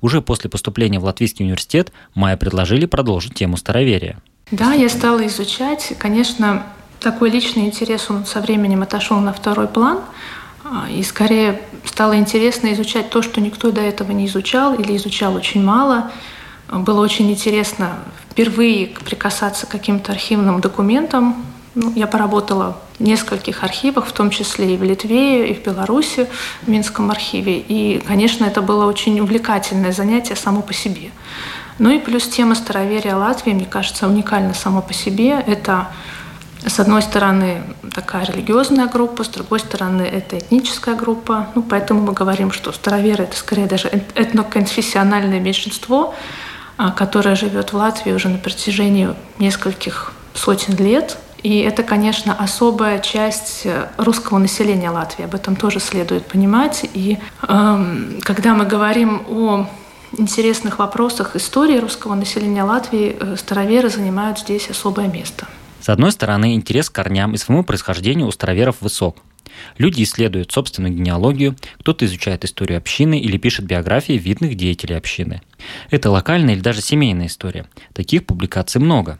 Уже 0.00 0.22
после 0.22 0.48
поступления 0.48 0.98
в 0.98 1.04
Латвийский 1.04 1.44
университет 1.44 1.92
Майя 2.14 2.36
предложили 2.36 2.86
продолжить 2.86 3.34
тему 3.34 3.56
староверия. 3.56 4.18
Да, 4.50 4.72
я 4.72 4.88
стала 4.88 5.26
изучать. 5.26 5.94
Конечно, 5.98 6.66
такой 6.98 7.30
личный 7.30 7.66
интерес, 7.66 8.10
он 8.10 8.24
со 8.24 8.40
временем 8.40 8.82
отошел 8.82 9.18
на 9.18 9.32
второй 9.32 9.68
план. 9.68 10.00
А, 10.64 10.88
и 10.90 11.02
скорее 11.02 11.60
стало 11.84 12.16
интересно 12.16 12.72
изучать 12.72 13.10
то, 13.10 13.22
что 13.22 13.40
никто 13.40 13.70
до 13.70 13.80
этого 13.80 14.12
не 14.12 14.26
изучал 14.26 14.74
или 14.74 14.96
изучал 14.96 15.34
очень 15.34 15.62
мало– 15.62 16.10
было 16.70 17.00
очень 17.00 17.30
интересно 17.30 17.98
впервые 18.30 18.86
прикасаться 18.86 19.66
к 19.66 19.70
каким-то 19.70 20.12
архивным 20.12 20.60
документам. 20.60 21.44
Ну, 21.74 21.92
я 21.94 22.06
поработала 22.06 22.76
в 22.98 23.02
нескольких 23.02 23.62
архивах, 23.62 24.06
в 24.06 24.12
том 24.12 24.30
числе 24.30 24.74
и 24.74 24.76
в 24.76 24.82
Литве, 24.82 25.50
и 25.50 25.54
в 25.54 25.62
Беларуси, 25.62 26.26
в 26.62 26.68
Минском 26.68 27.10
архиве. 27.10 27.58
И, 27.58 28.02
конечно, 28.06 28.44
это 28.44 28.60
было 28.60 28.86
очень 28.86 29.20
увлекательное 29.20 29.92
занятие 29.92 30.34
само 30.34 30.62
по 30.62 30.72
себе. 30.72 31.10
Ну 31.78 31.90
и 31.90 31.98
плюс 31.98 32.26
тема 32.26 32.54
староверия 32.54 33.16
Латвии, 33.16 33.52
мне 33.52 33.66
кажется, 33.66 34.06
уникальна 34.06 34.52
само 34.52 34.82
по 34.82 34.92
себе. 34.92 35.42
Это 35.46 35.88
с 36.66 36.78
одной 36.78 37.00
стороны, 37.00 37.62
такая 37.94 38.26
религиозная 38.26 38.86
группа, 38.86 39.24
с 39.24 39.28
другой 39.28 39.60
стороны, 39.60 40.02
это 40.02 40.38
этническая 40.38 40.94
группа. 40.94 41.48
Ну, 41.54 41.62
поэтому 41.62 42.02
мы 42.02 42.12
говорим, 42.12 42.52
что 42.52 42.72
староверы– 42.72 43.24
это 43.24 43.36
скорее 43.36 43.66
даже 43.66 43.88
этноконфессиональное 44.14 45.40
меньшинство, 45.40 46.14
а, 46.76 46.90
которая 46.90 47.34
живет 47.34 47.72
в 47.72 47.76
Латвии 47.76 48.12
уже 48.12 48.28
на 48.28 48.38
протяжении 48.38 49.08
нескольких 49.38 50.12
сотен 50.34 50.76
лет. 50.76 51.16
И 51.42 51.60
это, 51.60 51.82
конечно, 51.82 52.34
особая 52.34 52.98
часть 52.98 53.62
э, 53.64 53.88
русского 53.96 54.38
населения 54.38 54.90
Латвии. 54.90 55.24
Об 55.24 55.34
этом 55.34 55.56
тоже 55.56 55.80
следует 55.80 56.26
понимать. 56.26 56.88
И 56.94 57.18
э, 57.42 58.20
когда 58.22 58.54
мы 58.54 58.66
говорим 58.66 59.22
о 59.28 59.66
интересных 60.16 60.78
вопросах 60.78 61.36
истории 61.36 61.78
русского 61.78 62.14
населения 62.14 62.64
Латвии, 62.64 63.16
э, 63.18 63.36
староверы 63.36 63.88
занимают 63.88 64.38
здесь 64.38 64.68
особое 64.68 65.08
место. 65.08 65.46
С 65.80 65.88
одной 65.88 66.12
стороны, 66.12 66.54
интерес 66.54 66.90
к 66.90 66.94
корням 66.94 67.32
и 67.34 67.38
своему 67.38 67.64
происхождению 67.64 68.26
у 68.26 68.32
староверов 68.32 68.76
высок– 68.80 69.16
Люди 69.78 70.02
исследуют 70.02 70.52
собственную 70.52 70.94
генеалогию, 70.94 71.56
кто-то 71.80 72.04
изучает 72.04 72.44
историю 72.44 72.78
общины 72.78 73.18
или 73.18 73.36
пишет 73.36 73.66
биографии 73.66 74.14
видных 74.14 74.56
деятелей 74.56 74.96
общины. 74.96 75.42
Это 75.90 76.10
локальная 76.10 76.54
или 76.54 76.60
даже 76.60 76.80
семейная 76.80 77.26
история. 77.26 77.66
Таких 77.92 78.26
публикаций 78.26 78.80
много. 78.80 79.18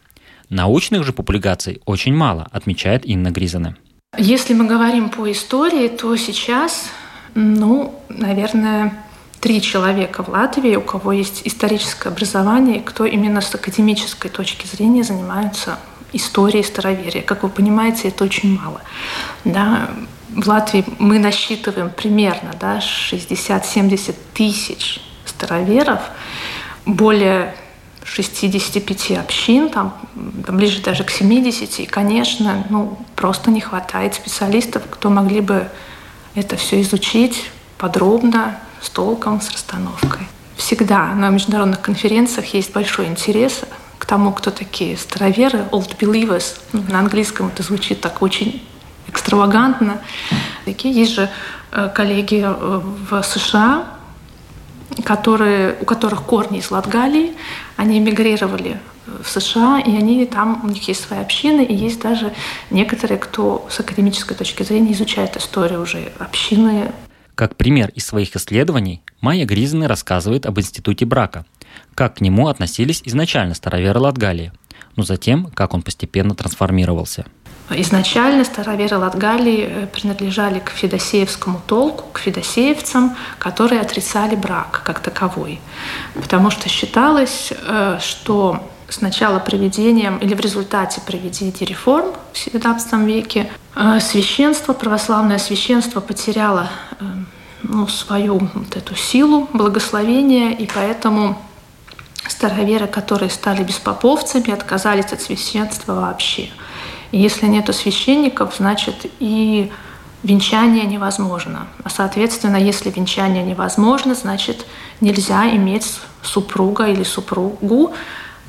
Научных 0.51 1.05
же 1.05 1.13
публикаций 1.13 1.81
очень 1.85 2.13
мало, 2.13 2.45
отмечает 2.51 3.05
Инна 3.05 3.31
Гризана. 3.31 3.77
Если 4.17 4.53
мы 4.53 4.67
говорим 4.67 5.09
по 5.09 5.31
истории, 5.31 5.87
то 5.87 6.13
сейчас, 6.17 6.89
ну, 7.35 7.97
наверное, 8.09 8.93
три 9.39 9.61
человека 9.61 10.23
в 10.23 10.27
Латвии, 10.27 10.75
у 10.75 10.81
кого 10.81 11.13
есть 11.13 11.43
историческое 11.45 12.09
образование, 12.09 12.81
кто 12.81 13.05
именно 13.05 13.39
с 13.39 13.55
академической 13.55 14.27
точки 14.27 14.67
зрения 14.67 15.05
занимаются 15.05 15.79
историей 16.11 16.63
староверия. 16.63 17.21
Как 17.21 17.43
вы 17.43 17.49
понимаете, 17.49 18.09
это 18.09 18.25
очень 18.25 18.59
мало. 18.59 18.81
Да, 19.45 19.89
в 20.35 20.45
Латвии 20.45 20.83
мы 20.99 21.17
насчитываем 21.19 21.89
примерно 21.89 22.51
да, 22.59 22.79
60-70 22.79 24.15
тысяч 24.33 24.99
староверов, 25.23 26.01
более 26.85 27.55
65 28.13 29.11
общин, 29.11 29.69
там, 29.69 29.93
ближе 30.15 30.81
даже 30.81 31.05
к 31.05 31.09
70, 31.09 31.79
и, 31.79 31.85
конечно, 31.85 32.65
ну, 32.69 32.97
просто 33.15 33.51
не 33.51 33.61
хватает 33.61 34.15
специалистов, 34.15 34.83
кто 34.89 35.09
могли 35.09 35.39
бы 35.39 35.69
это 36.35 36.57
все 36.57 36.81
изучить 36.81 37.49
подробно, 37.77 38.57
с 38.81 38.89
толком, 38.89 39.39
с 39.39 39.49
расстановкой. 39.49 40.27
Всегда 40.57 41.13
на 41.13 41.29
международных 41.29 41.81
конференциях 41.81 42.53
есть 42.53 42.73
большой 42.73 43.05
интерес 43.05 43.61
к 43.97 44.05
тому, 44.05 44.33
кто 44.33 44.51
такие 44.51 44.97
староверы, 44.97 45.65
old 45.71 45.97
believers. 45.97 46.59
Ну, 46.73 46.83
на 46.89 46.99
английском 46.99 47.47
это 47.47 47.63
звучит 47.63 48.01
так 48.01 48.21
очень 48.21 48.67
экстравагантно. 49.07 50.01
Такие 50.65 50.93
есть 50.93 51.13
же 51.13 51.29
э, 51.71 51.89
коллеги 51.93 52.43
э, 52.43 52.81
в 53.09 53.23
США, 53.23 53.85
которые, 55.03 55.75
у 55.79 55.85
которых 55.85 56.23
корни 56.23 56.59
из 56.59 56.71
Латгалии, 56.71 57.33
они 57.75 57.99
эмигрировали 57.99 58.79
в 59.23 59.27
США, 59.27 59.79
и 59.79 59.95
они 59.95 60.25
там, 60.25 60.61
у 60.63 60.67
них 60.67 60.87
есть 60.87 61.01
свои 61.01 61.19
общины, 61.19 61.63
и 61.63 61.73
есть 61.73 62.01
даже 62.01 62.33
некоторые, 62.69 63.17
кто 63.17 63.67
с 63.69 63.79
академической 63.79 64.35
точки 64.35 64.63
зрения 64.63 64.93
изучает 64.93 65.35
историю 65.37 65.81
уже 65.81 66.11
общины. 66.19 66.91
Как 67.35 67.55
пример 67.55 67.89
из 67.95 68.05
своих 68.05 68.35
исследований, 68.35 69.01
Майя 69.19 69.45
Гризны 69.45 69.87
рассказывает 69.87 70.45
об 70.45 70.59
институте 70.59 71.05
брака, 71.05 71.45
как 71.95 72.15
к 72.17 72.21
нему 72.21 72.47
относились 72.47 73.01
изначально 73.05 73.55
староверы 73.55 73.99
Латгалии, 73.99 74.51
но 74.95 75.03
затем, 75.03 75.45
как 75.53 75.73
он 75.73 75.81
постепенно 75.81 76.35
трансформировался– 76.35 77.25
Изначально 77.77 78.43
староверы 78.43 78.97
Латгалии 78.97 79.67
э, 79.69 79.87
принадлежали 79.87 80.59
к 80.59 80.71
федосеевскому 80.71 81.61
толку, 81.65 82.05
к 82.11 82.19
федосеевцам, 82.19 83.15
которые 83.39 83.79
отрицали 83.81 84.35
брак 84.35 84.81
как 84.83 84.99
таковой. 84.99 85.59
Потому 86.13 86.51
что 86.51 86.67
считалось, 86.67 87.53
э, 87.53 87.99
что 88.01 88.61
сначала 88.89 89.39
проведением 89.39 90.17
или 90.17 90.33
в 90.33 90.41
результате 90.41 90.99
проведения 91.01 91.53
реформ 91.61 92.07
в 92.33 92.35
XVII 92.35 93.05
веке 93.05 93.49
э, 93.75 93.99
священство, 94.01 94.73
православное 94.73 95.37
священство 95.37 96.01
потеряло 96.01 96.69
ну, 97.63 97.87
свою 97.87 98.49
вот 98.53 98.75
эту 98.75 98.95
силу 98.95 99.47
благословения, 99.53 100.51
и 100.51 100.67
поэтому 100.67 101.41
староверы, 102.27 102.87
которые 102.87 103.29
стали 103.29 103.63
беспоповцами, 103.63 104.51
отказались 104.51 105.13
от 105.13 105.21
священства 105.21 105.93
вообще– 105.93 106.49
и 107.11 107.17
если 107.17 107.47
нет 107.47 107.73
священников, 107.75 108.55
значит 108.57 109.05
и 109.19 109.71
венчание 110.23 110.85
невозможно. 110.85 111.67
А 111.83 111.89
соответственно, 111.89 112.57
если 112.57 112.89
венчание 112.89 113.43
невозможно, 113.43 114.15
значит 114.15 114.65
нельзя 115.01 115.49
иметь 115.55 115.99
супруга 116.21 116.87
или 116.87 117.03
супругу, 117.03 117.93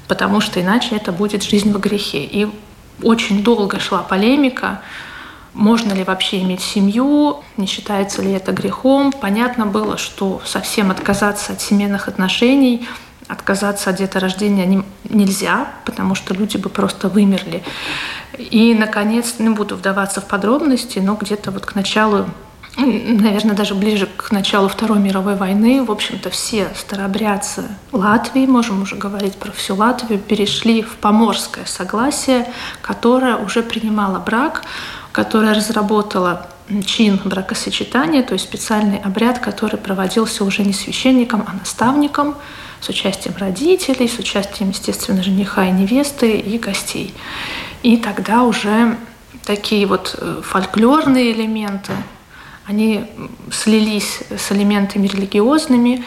потому 0.06 0.40
что 0.40 0.60
иначе 0.60 0.96
это 0.96 1.12
будет 1.12 1.42
жизнь 1.42 1.72
во 1.72 1.78
грехе. 1.78 2.24
И 2.24 2.48
очень 3.02 3.42
долго 3.42 3.80
шла 3.80 4.02
полемика, 4.02 4.80
можно 5.54 5.92
ли 5.92 6.04
вообще 6.04 6.40
иметь 6.42 6.62
семью, 6.62 7.42
не 7.56 7.66
считается 7.66 8.22
ли 8.22 8.32
это 8.32 8.52
грехом. 8.52 9.12
Понятно 9.12 9.66
было, 9.66 9.98
что 9.98 10.40
совсем 10.44 10.90
отказаться 10.90 11.52
от 11.52 11.60
семейных 11.60 12.08
отношений 12.08 12.86
отказаться 13.28 13.90
от 13.90 13.96
деторождения 13.96 14.84
нельзя, 15.08 15.68
потому 15.84 16.14
что 16.14 16.34
люди 16.34 16.56
бы 16.56 16.68
просто 16.68 17.08
вымерли. 17.08 17.62
И, 18.38 18.74
наконец, 18.74 19.34
не 19.38 19.48
буду 19.50 19.76
вдаваться 19.76 20.20
в 20.20 20.26
подробности, 20.26 20.98
но 20.98 21.14
где-то 21.14 21.50
вот 21.50 21.66
к 21.66 21.74
началу 21.74 22.26
наверное, 22.76 23.54
даже 23.54 23.74
ближе 23.74 24.08
к 24.16 24.30
началу 24.30 24.68
Второй 24.68 24.98
мировой 24.98 25.36
войны, 25.36 25.84
в 25.84 25.90
общем-то, 25.90 26.30
все 26.30 26.68
старобрядцы 26.76 27.64
Латвии, 27.92 28.46
можем 28.46 28.82
уже 28.82 28.96
говорить 28.96 29.36
про 29.36 29.52
всю 29.52 29.74
Латвию, 29.74 30.18
перешли 30.18 30.82
в 30.82 30.96
поморское 30.96 31.66
согласие, 31.66 32.50
которое 32.80 33.36
уже 33.36 33.62
принимало 33.62 34.18
брак, 34.18 34.62
которое 35.12 35.54
разработало 35.54 36.46
чин 36.86 37.20
бракосочетания, 37.24 38.22
то 38.22 38.34
есть 38.34 38.44
специальный 38.44 38.98
обряд, 38.98 39.38
который 39.38 39.78
проводился 39.78 40.44
уже 40.44 40.62
не 40.62 40.72
священником, 40.72 41.44
а 41.46 41.52
наставником, 41.54 42.36
с 42.80 42.88
участием 42.88 43.36
родителей, 43.38 44.08
с 44.08 44.18
участием, 44.18 44.70
естественно, 44.70 45.22
жениха 45.22 45.66
и 45.66 45.70
невесты 45.70 46.32
и 46.32 46.58
гостей. 46.58 47.14
И 47.82 47.96
тогда 47.96 48.42
уже 48.42 48.96
такие 49.44 49.86
вот 49.86 50.16
э, 50.18 50.40
фольклорные 50.42 51.32
элементы, 51.32 51.92
они 52.66 53.06
слились 53.50 54.20
с 54.30 54.52
элементами 54.52 55.06
религиозными. 55.06 56.04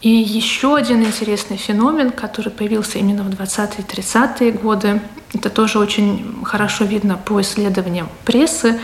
И 0.00 0.10
еще 0.10 0.76
один 0.76 1.02
интересный 1.02 1.56
феномен, 1.56 2.10
который 2.10 2.50
появился 2.52 2.98
именно 2.98 3.22
в 3.22 3.30
20-е 3.30 3.84
30-е 3.84 4.52
годы, 4.52 5.00
это 5.32 5.48
тоже 5.48 5.78
очень 5.78 6.42
хорошо 6.44 6.84
видно 6.84 7.16
по 7.16 7.40
исследованиям 7.40 8.08
прессы, 8.24 8.78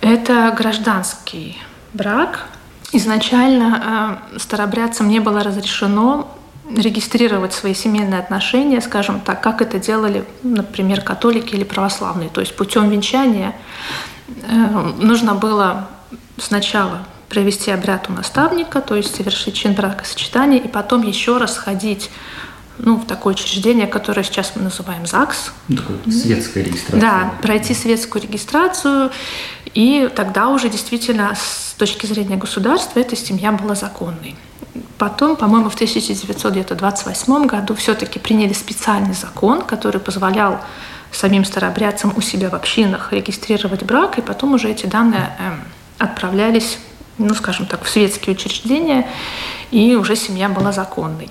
это 0.00 0.54
гражданский 0.56 1.58
брак. 1.92 2.46
Изначально 2.92 4.20
э, 4.34 4.38
старобрядцам 4.38 5.08
не 5.08 5.20
было 5.20 5.42
разрешено 5.42 6.34
регистрировать 6.74 7.52
свои 7.52 7.74
семейные 7.74 8.20
отношения, 8.20 8.80
скажем 8.80 9.20
так, 9.20 9.42
как 9.42 9.62
это 9.62 9.78
делали, 9.78 10.24
например, 10.42 11.00
католики 11.00 11.54
или 11.54 11.64
православные. 11.64 12.28
То 12.28 12.40
есть 12.40 12.56
путем 12.56 12.88
венчания 12.90 13.54
э, 14.28 14.92
нужно 14.98 15.34
было 15.34 15.88
сначала 16.36 17.06
провести 17.28 17.70
обряд 17.70 18.08
у 18.08 18.12
наставника, 18.12 18.80
то 18.80 18.94
есть 18.94 19.14
совершить 19.14 19.54
чин 19.54 19.74
бракосочетания, 19.74 20.58
и 20.58 20.68
потом 20.68 21.02
еще 21.02 21.36
раз 21.36 21.56
ходить 21.56 22.10
ну, 22.78 22.96
в 22.96 23.06
такое 23.06 23.34
учреждение, 23.34 23.86
которое 23.86 24.22
сейчас 24.22 24.52
мы 24.54 24.62
называем 24.62 25.04
ЗАГС. 25.04 25.52
Такое 25.68 25.98
светская 26.10 26.62
регистрация. 26.62 27.00
Да, 27.00 27.34
пройти 27.42 27.74
светскую 27.74 28.22
регистрацию, 28.22 29.10
и 29.74 30.10
тогда 30.14 30.48
уже 30.48 30.68
действительно 30.68 31.34
с 31.34 31.74
точки 31.78 32.06
зрения 32.06 32.36
государства 32.36 33.00
эта 33.00 33.16
семья 33.16 33.52
была 33.52 33.74
законной. 33.74 34.36
Потом, 34.98 35.36
по-моему, 35.36 35.70
в 35.70 35.74
1928 35.74 37.46
году 37.46 37.74
все-таки 37.74 38.18
приняли 38.18 38.52
специальный 38.52 39.14
закон, 39.14 39.62
который 39.62 40.00
позволял 40.00 40.60
самим 41.12 41.44
старообрядцам 41.44 42.12
у 42.16 42.20
себя 42.20 42.50
в 42.50 42.54
общинах 42.54 43.12
регистрировать 43.12 43.82
брак, 43.84 44.18
и 44.18 44.22
потом 44.22 44.54
уже 44.54 44.70
эти 44.70 44.86
данные 44.86 45.30
э, 45.38 45.52
отправлялись, 45.98 46.78
ну, 47.16 47.34
скажем 47.34 47.66
так, 47.66 47.84
в 47.84 47.88
светские 47.88 48.34
учреждения, 48.34 49.08
и 49.70 49.94
уже 49.94 50.16
семья 50.16 50.48
была 50.48 50.72
законной. 50.72 51.28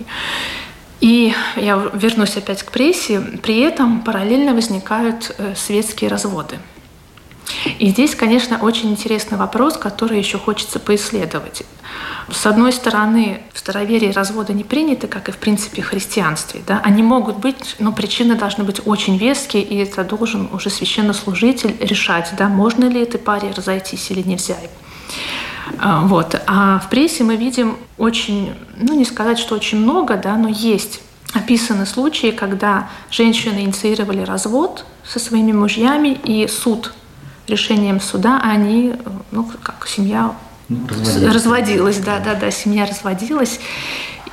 И 0.99 1.33
я 1.55 1.75
вернусь 1.93 2.37
опять 2.37 2.63
к 2.63 2.71
прессе. 2.71 3.19
При 3.43 3.59
этом 3.59 4.01
параллельно 4.01 4.53
возникают 4.53 5.35
э, 5.37 5.53
светские 5.55 6.09
разводы. 6.09 6.57
И 7.79 7.89
здесь, 7.89 8.15
конечно, 8.15 8.57
очень 8.57 8.91
интересный 8.91 9.37
вопрос, 9.37 9.77
который 9.77 10.17
еще 10.17 10.37
хочется 10.37 10.79
поисследовать. 10.79 11.63
С 12.29 12.45
одной 12.45 12.73
стороны, 12.73 13.41
в 13.53 13.59
староверии 13.59 14.11
разводы 14.11 14.53
не 14.53 14.65
приняты, 14.65 15.07
как 15.07 15.29
и 15.29 15.31
в 15.31 15.37
принципе 15.37 15.81
в 15.81 15.87
христианстве. 15.87 16.61
Да? 16.67 16.81
Они 16.83 17.01
могут 17.01 17.37
быть, 17.37 17.75
но 17.79 17.93
причины 17.93 18.35
должны 18.35 18.63
быть 18.65 18.81
очень 18.85 19.17
веские, 19.17 19.63
и 19.63 19.77
это 19.77 20.03
должен 20.03 20.49
уже 20.51 20.69
священнослужитель 20.69 21.77
решать, 21.79 22.31
да, 22.37 22.49
можно 22.49 22.85
ли 22.85 23.01
этой 23.01 23.19
паре 23.19 23.53
разойтись 23.55 24.11
или 24.11 24.27
нельзя. 24.27 24.57
А, 25.79 26.01
вот. 26.01 26.39
А 26.47 26.79
в 26.79 26.89
прессе 26.89 27.23
мы 27.23 27.37
видим 27.37 27.77
очень, 27.97 28.53
ну 28.77 28.93
не 28.93 29.05
сказать, 29.05 29.39
что 29.39 29.55
очень 29.55 29.79
много, 29.79 30.17
да, 30.17 30.35
но 30.35 30.49
есть 30.49 31.01
описаны 31.33 31.85
случаи, 31.85 32.31
когда 32.31 32.89
женщины 33.09 33.61
инициировали 33.61 34.21
развод 34.21 34.85
со 35.05 35.19
своими 35.19 35.51
мужьями, 35.51 36.19
и 36.23 36.47
суд 36.47 36.93
решением 37.47 37.99
суда 37.99 38.39
они, 38.43 38.95
ну 39.31 39.49
как 39.63 39.87
семья 39.87 40.33
ну, 40.69 40.87
разводилась. 40.87 41.35
разводилась, 41.35 41.97
да, 41.97 42.19
да, 42.19 42.35
да, 42.35 42.51
семья 42.51 42.85
разводилась. 42.85 43.59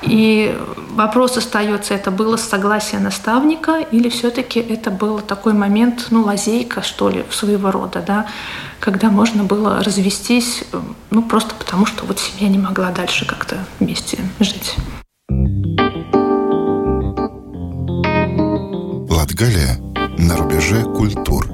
И 0.02 0.54
вопрос 0.90 1.36
остается, 1.36 1.94
это 1.94 2.10
было 2.10 2.36
согласие 2.36 3.00
наставника 3.00 3.78
или 3.78 4.08
все-таки 4.08 4.60
это 4.60 4.90
был 4.90 5.20
такой 5.20 5.54
момент, 5.54 6.08
ну, 6.10 6.22
лазейка, 6.22 6.82
что 6.82 7.08
ли, 7.08 7.24
своего 7.30 7.70
рода, 7.70 8.04
да, 8.06 8.26
когда 8.80 9.10
можно 9.10 9.44
было 9.44 9.82
развестись, 9.82 10.64
ну, 11.10 11.22
просто 11.22 11.54
потому 11.54 11.86
что 11.86 12.04
вот 12.04 12.18
семья 12.18 12.48
не 12.48 12.58
могла 12.58 12.90
дальше 12.90 13.24
как-то 13.24 13.64
вместе 13.80 14.18
жить. 14.40 14.74
Латгалия 19.08 19.78
на 20.18 20.36
рубеже 20.36 20.82
культур. 20.82 21.53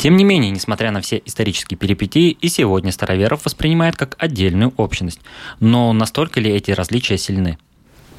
Тем 0.00 0.16
не 0.16 0.24
менее, 0.24 0.50
несмотря 0.50 0.92
на 0.92 1.02
все 1.02 1.20
исторические 1.26 1.76
перипетии, 1.76 2.30
и 2.30 2.48
сегодня 2.48 2.90
староверов 2.90 3.44
воспринимают 3.44 3.96
как 3.96 4.16
отдельную 4.18 4.72
общность. 4.78 5.20
Но 5.60 5.92
настолько 5.92 6.40
ли 6.40 6.50
эти 6.50 6.70
различия 6.70 7.18
сильны? 7.18 7.58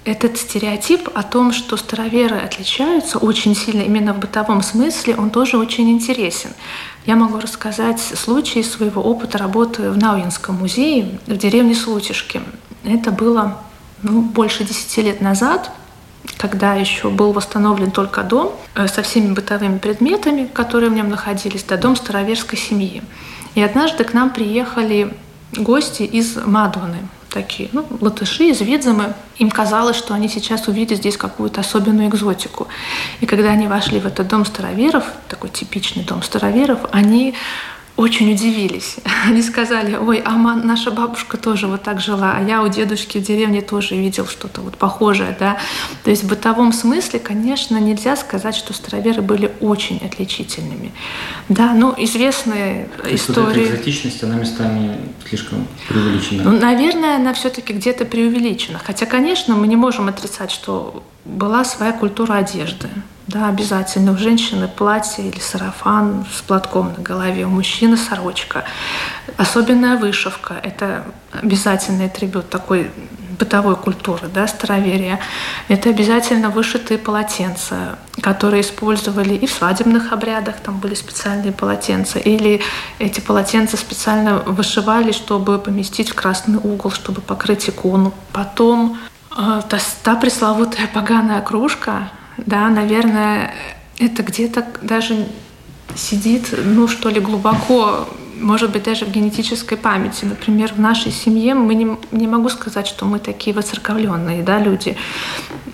Этот 0.06 0.38
стереотип 0.38 1.10
о 1.16 1.24
том, 1.24 1.52
что 1.52 1.78
староверы 1.78 2.38
отличаются 2.38 3.18
очень 3.18 3.56
сильно 3.56 3.82
именно 3.82 4.14
в 4.14 4.20
бытовом 4.20 4.62
смысле, 4.62 5.16
он 5.16 5.32
тоже 5.32 5.58
очень 5.58 5.90
интересен. 5.90 6.52
Я 7.08 7.16
могу 7.16 7.40
рассказать 7.40 8.00
случай 8.00 8.62
своего 8.62 9.02
опыта 9.02 9.40
работы 9.40 9.90
в 9.90 9.98
Науинском 9.98 10.58
музее 10.58 11.20
в 11.26 11.36
деревне 11.36 11.74
Слутишки. 11.74 12.42
Это 12.84 13.10
было 13.10 13.60
ну, 14.04 14.22
больше 14.22 14.64
десяти 14.64 15.02
лет 15.02 15.20
назад 15.20 15.72
когда 16.38 16.74
еще 16.74 17.10
был 17.10 17.34
восстановлен 17.34 17.92
только 17.92 18.24
дом 18.24 18.54
э, 18.76 18.88
со 18.88 19.02
всеми 19.04 19.34
бытовыми 19.34 19.78
предметами, 19.78 20.48
которые 20.52 20.90
в 20.90 20.94
нем 20.94 21.10
находились, 21.10 21.64
да, 21.64 21.78
дом 21.78 21.96
староверской 21.96 22.58
семьи. 22.58 23.02
И 23.56 23.62
однажды 23.62 24.04
к 24.04 24.14
нам 24.14 24.30
приехали 24.30 25.14
гости 25.58 26.04
из 26.04 26.38
Мадоны, 26.38 26.98
такие, 27.30 27.70
ну, 27.74 27.86
латыши 28.00 28.46
из 28.46 28.62
Видзамы. 28.62 29.14
Им 29.38 29.50
казалось, 29.50 29.96
что 29.96 30.14
они 30.14 30.30
сейчас 30.30 30.68
увидят 30.68 31.00
здесь 31.00 31.18
какую-то 31.18 31.62
особенную 31.62 32.10
экзотику. 32.10 32.68
И 33.20 33.26
когда 33.26 33.50
они 33.50 33.68
вошли 33.68 34.00
в 34.00 34.06
этот 34.06 34.28
дом 34.28 34.46
староверов, 34.46 35.06
такой 35.28 35.50
типичный 35.50 36.04
дом 36.04 36.24
староверов, 36.24 36.80
они 36.92 37.34
очень 37.98 38.32
удивились. 38.32 38.98
Они 39.28 39.42
сказали, 39.42 39.96
ой, 39.96 40.22
а 40.24 40.32
наша 40.38 40.92
бабушка 40.92 41.38
тоже 41.38 41.68
вот 41.68 41.84
так 41.84 42.00
жила, 42.00 42.34
а 42.36 42.42
я 42.42 42.62
у 42.64 42.68
дедушки 42.68 43.18
в 43.18 43.24
деревне 43.24 43.62
тоже 43.62 43.96
видел 43.96 44.26
что-то 44.28 44.62
вот 44.62 44.78
похожее, 44.78 45.36
да. 45.40 45.58
То 46.04 46.10
есть 46.10 46.24
в 46.24 46.28
бытовом 46.28 46.74
смысле, 46.74 47.20
конечно, 47.20 47.78
нельзя 47.78 48.16
сказать, 48.16 48.56
что 48.56 48.74
староверы 48.74 49.22
были 49.22 49.52
очень 49.60 49.98
отличительными. 49.98 50.92
Да, 51.50 51.74
ну, 51.74 51.94
известные 51.98 52.90
То 53.04 53.16
истории... 53.16 53.66
Вот 53.66 53.74
экзотичность, 53.74 54.24
она 54.24 54.36
местами 54.36 54.98
слишком 55.28 55.68
преувеличена. 55.88 56.44
Ну, 56.44 56.60
наверное, 56.60 57.18
она 57.18 57.34
все-таки 57.34 57.74
где-то 57.74 58.06
преувеличена. 58.06 58.80
Хотя, 58.84 59.06
конечно, 59.06 59.56
мы 59.56 59.68
не 59.68 59.76
можем 59.76 60.08
отрицать, 60.08 60.52
что 60.52 61.04
была 61.26 61.64
своя 61.64 61.92
культура 61.92 62.36
одежды. 62.36 62.88
Да, 63.32 63.48
обязательно. 63.48 64.12
У 64.12 64.18
женщины 64.18 64.68
платье 64.68 65.26
или 65.26 65.40
сарафан 65.40 66.26
с 66.36 66.42
платком 66.42 66.94
на 66.98 67.02
голове, 67.02 67.46
у 67.46 67.50
мужчины 67.50 67.96
сорочка. 67.96 68.66
Особенная 69.38 69.98
вышивка– 69.98 70.56
это 70.64 71.06
обязательный 71.32 72.08
атрибут 72.08 72.50
такой 72.50 72.92
бытовой 73.40 73.78
культуры, 73.78 74.28
да, 74.28 74.48
староверия. 74.48 75.20
Это 75.70 75.90
обязательно 75.90 76.50
вышитые 76.50 76.98
полотенца, 76.98 77.98
которые 78.22 78.62
использовали 78.62 79.34
и 79.34 79.48
в 79.48 79.52
свадебных 79.52 80.12
обрядах, 80.12 80.56
там 80.58 80.80
были 80.80 80.94
специальные 80.94 81.54
полотенца, 81.54 82.20
или 82.20 82.62
эти 83.00 83.22
полотенца 83.22 83.78
специально 83.78 84.40
вышивали, 84.40 85.14
чтобы 85.14 85.58
поместить 85.58 86.10
в 86.10 86.16
красный 86.16 86.60
угол, 86.62 86.92
чтобы 86.92 87.22
покрыть 87.22 87.70
икону. 87.70 88.14
Потом 88.34 89.00
э, 89.32 89.62
та, 89.70 89.78
та 90.04 90.16
пресловутая 90.16 90.88
поганая 90.94 91.42
кружка, 91.42 92.12
да, 92.38 92.70
наверное, 92.70 93.54
это 94.00 94.24
где-то 94.24 94.66
даже 94.82 95.28
сидит, 95.96 96.54
ну 96.64 96.88
что 96.88 97.10
ли, 97.10 97.20
глубоко, 97.20 98.08
может 98.40 98.72
быть, 98.72 98.84
даже 98.84 99.06
в 99.06 99.12
генетической 99.12 99.78
памяти. 99.78 100.26
Например, 100.26 100.74
в 100.74 100.80
нашей 100.80 101.12
семье 101.12 101.54
мы 101.54 101.76
не, 101.76 101.98
не 102.12 102.28
могу 102.28 102.50
сказать, 102.50 102.88
что 102.88 103.06
мы 103.06 103.20
такие 103.20 103.56
воцерковленные 103.56 104.44
да, 104.44 104.60
люди, 104.60 104.98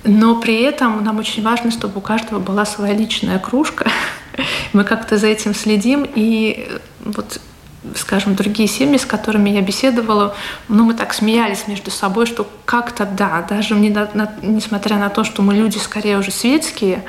но 0.03 0.39
при 0.39 0.61
этом 0.61 1.03
нам 1.03 1.19
очень 1.19 1.43
важно, 1.43 1.71
чтобы 1.71 1.99
у 1.99 2.01
каждого 2.01 2.39
была 2.39 2.65
своя 2.65 2.93
личная 2.93 3.39
кружка. 3.39 3.89
Мы 4.73 4.83
как-то 4.83 5.17
за 5.17 5.27
этим 5.27 5.55
следим, 5.55 6.07
и 6.13 6.69
вот 7.03 7.41
скажем, 7.95 8.35
другие 8.35 8.67
семьи, 8.67 8.97
с 8.97 9.05
которыми 9.05 9.49
я 9.49 9.61
беседовала, 9.61 10.35
ну, 10.67 10.85
мы 10.85 10.93
так 10.93 11.13
смеялись 11.13 11.67
между 11.67 11.91
собой, 11.91 12.25
что 12.25 12.47
как-то 12.65 13.05
да, 13.05 13.45
даже 13.47 13.75
не 13.75 13.89
на, 13.89 14.09
на, 14.13 14.31
несмотря 14.41 14.97
на 14.97 15.09
то, 15.09 15.23
что 15.23 15.41
мы 15.41 15.53
люди 15.53 15.77
скорее 15.77 16.17
уже 16.17 16.31
светские, 16.31 17.03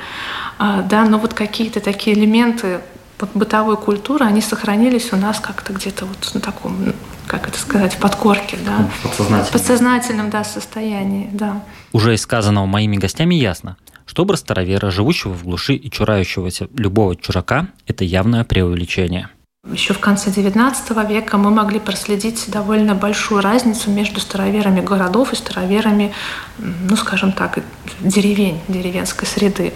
а, 0.57 0.81
да, 0.81 1.05
но 1.05 1.17
вот 1.17 1.33
какие-то 1.33 1.79
такие 1.79 2.15
элементы 2.15 2.79
вот 3.19 3.31
бытовой 3.33 3.77
культуры, 3.77 4.25
они 4.25 4.41
сохранились 4.41 5.11
у 5.13 5.17
нас 5.17 5.39
как-то 5.39 5.73
где-то 5.73 6.05
вот 6.05 6.31
на 6.33 6.39
таком, 6.39 6.93
как 7.27 7.47
это 7.47 7.59
сказать, 7.59 7.93
в 7.93 7.97
подкорке, 7.97 8.57
да. 8.65 8.89
В 8.99 9.03
подсознательном. 9.03 9.51
подсознательном, 9.51 10.29
да, 10.29 10.43
состоянии, 10.43 11.29
да. 11.31 11.63
Уже 11.91 12.13
из 12.13 12.21
сказанного 12.21 12.65
моими 12.65 12.97
гостями 12.97 13.35
ясно, 13.35 13.77
что 14.05 14.23
образ 14.23 14.39
старовера, 14.39 14.89
живущего 14.89 15.33
в 15.33 15.43
глуши 15.43 15.75
и 15.75 15.91
чурающегося 15.91 16.67
любого 16.75 17.15
чужака, 17.15 17.67
это 17.87 18.03
явное 18.03 18.43
преувеличение– 18.43 19.29
еще 19.79 19.93
в 19.93 19.99
конце 19.99 20.29
XIX 20.29 21.07
века 21.07 21.37
мы 21.37 21.51
могли 21.51 21.79
проследить 21.79 22.49
довольно 22.49 22.95
большую 22.95 23.41
разницу 23.41 23.89
между 23.91 24.19
староверами 24.19 24.81
городов 24.81 25.33
и 25.33 25.35
староверами, 25.35 26.13
ну, 26.57 26.95
скажем 26.95 27.31
так, 27.31 27.59
деревень, 27.99 28.59
деревенской 28.67 29.27
среды. 29.27 29.73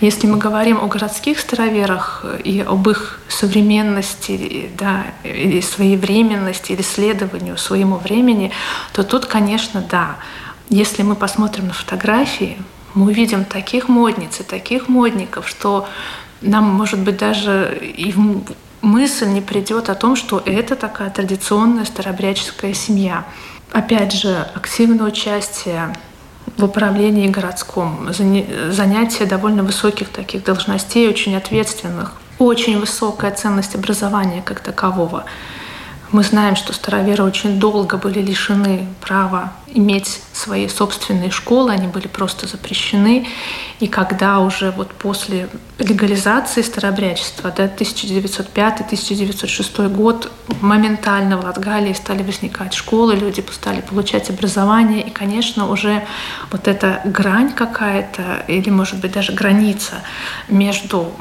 Если 0.00 0.26
мы 0.26 0.38
говорим 0.38 0.78
о 0.82 0.86
городских 0.86 1.38
староверах 1.40 2.24
и 2.44 2.60
об 2.60 2.88
их 2.88 3.20
современности, 3.28 4.70
да, 4.78 5.04
или 5.24 5.60
своевременности, 5.60 6.72
или 6.72 6.82
следованию 6.82 7.56
своему 7.56 7.96
времени, 7.96 8.52
то 8.92 9.02
тут, 9.02 9.26
конечно, 9.26 9.84
да. 9.90 10.16
Если 10.68 11.02
мы 11.02 11.14
посмотрим 11.14 11.68
на 11.68 11.72
фотографии, 11.72 12.58
мы 12.94 13.06
увидим 13.06 13.44
таких 13.44 13.88
модниц 13.88 14.40
и 14.40 14.42
таких 14.42 14.88
модников, 14.88 15.48
что 15.48 15.88
нам, 16.42 16.64
может 16.64 17.00
быть, 17.00 17.16
даже 17.16 17.78
и 17.80 18.12
мысль 18.86 19.26
не 19.26 19.40
придет 19.40 19.90
о 19.90 19.94
том, 19.94 20.16
что 20.16 20.42
это 20.44 20.76
такая 20.76 21.10
традиционная 21.10 21.84
старообрядческая 21.84 22.72
семья. 22.72 23.24
Опять 23.72 24.12
же, 24.12 24.46
активное 24.54 25.06
участие 25.06 25.94
в 26.56 26.64
управлении 26.64 27.28
городском, 27.28 28.08
занятие 28.12 29.26
довольно 29.26 29.62
высоких 29.62 30.08
таких 30.08 30.44
должностей, 30.44 31.08
очень 31.08 31.36
ответственных, 31.36 32.12
очень 32.38 32.78
высокая 32.78 33.32
ценность 33.32 33.74
образования 33.74 34.42
как 34.42 34.60
такового– 34.60 35.24
мы 36.12 36.22
знаем, 36.22 36.56
что 36.56 36.72
староверы 36.72 37.24
очень 37.24 37.58
долго 37.58 37.96
были 37.96 38.20
лишены 38.20 38.86
права 39.00 39.52
иметь 39.76 40.20
свои 40.32 40.66
собственные 40.68 41.30
школы, 41.30 41.72
они 41.72 41.86
были 41.86 42.06
просто 42.06 42.46
запрещены. 42.46 43.26
И 43.80 43.88
когда 43.88 44.38
уже 44.40 44.70
вот 44.70 44.92
после 44.92 45.50
легализации 45.78 46.62
старообрядчества, 46.62 47.52
да, 47.54 47.66
1905-1906 47.66 49.88
год, 49.88 50.32
моментально 50.60 51.36
в 51.36 51.44
Латгалии 51.44 51.92
стали 51.92 52.22
возникать 52.22 52.72
школы, 52.72 53.16
люди 53.16 53.44
стали 53.52 53.82
получать 53.82 54.30
образование, 54.30 55.02
и, 55.02 55.10
конечно, 55.10 55.68
уже 55.68 56.06
вот 56.50 56.68
эта 56.68 57.02
грань 57.04 57.52
какая-то, 57.52 58.44
или, 58.48 58.70
может 58.70 58.98
быть, 59.00 59.12
даже 59.12 59.32
граница 59.32 59.96
между 60.48 61.12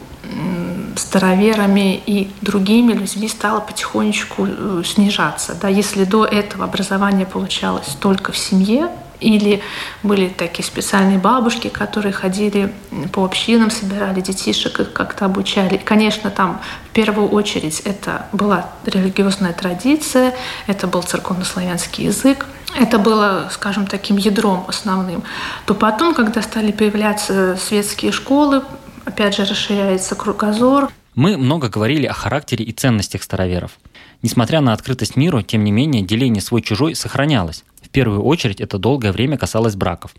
староверами 0.95 2.01
и 2.05 2.31
другими 2.41 2.93
людьми 2.93 3.27
стало 3.27 3.59
потихонечку 3.59 4.47
э, 4.47 4.83
снижаться. 4.85 5.55
Да, 5.59 5.67
если 5.67 6.03
до 6.05 6.25
этого 6.25 6.65
образование 6.65 7.25
получалось 7.25 7.97
только 7.99 8.31
в 8.31 8.37
семье, 8.37 8.89
или 9.19 9.61
были 10.03 10.27
такие 10.27 10.65
специальные 10.65 11.17
бабушки, 11.17 11.69
которые 11.69 12.11
ходили 12.11 12.73
по 13.11 13.23
общинам, 13.23 13.71
собирали 13.71 14.21
детишек, 14.21 14.79
их 14.79 14.93
как-то 14.93 15.25
обучали. 15.25 15.77
Конечно, 15.77 16.29
там 16.29 16.61
в 16.89 16.93
первую 16.93 17.29
очередь 17.29 17.79
это 17.81 18.27
была 18.33 18.69
религиозная 18.85 19.53
традиция, 19.53 20.35
это 20.67 20.87
был 20.87 21.01
церковнославянский 21.01 22.05
язык, 22.05 22.45
это 22.77 22.99
было, 22.99 23.49
скажем, 23.51 23.87
таким 23.87 24.17
ядром 24.17 24.65
основным. 24.67 25.23
То 25.65 25.73
потом, 25.73 26.13
когда 26.13 26.41
стали 26.41 26.71
появляться 26.71 27.57
светские 27.57 28.11
школы, 28.11 28.63
опять 29.05 29.35
же, 29.35 29.45
расширяется 29.45 30.15
кругозор. 30.15 30.91
Мы 31.13 31.37
много 31.37 31.69
говорили 31.69 32.05
о 32.05 32.13
характере 32.13 32.65
и 32.65 32.73
ценностях 32.73 33.23
староверов. 33.23 33.79
Несмотря 34.21 34.59
на 34.59 34.73
открытость 34.73 35.15
миру, 35.15 35.41
тем 35.41 35.63
не 35.63 35.71
менее, 35.71 36.01
деление 36.01 36.41
свой-чужой 36.41 36.95
сохранялось. 36.95 37.63
В 37.81 37.89
первую 37.89 38.23
очередь 38.23 38.59
это 38.59 38.77
долгое 38.77 39.11
время 39.11 39.37
касалось 39.37 39.75
браков. 39.75 40.13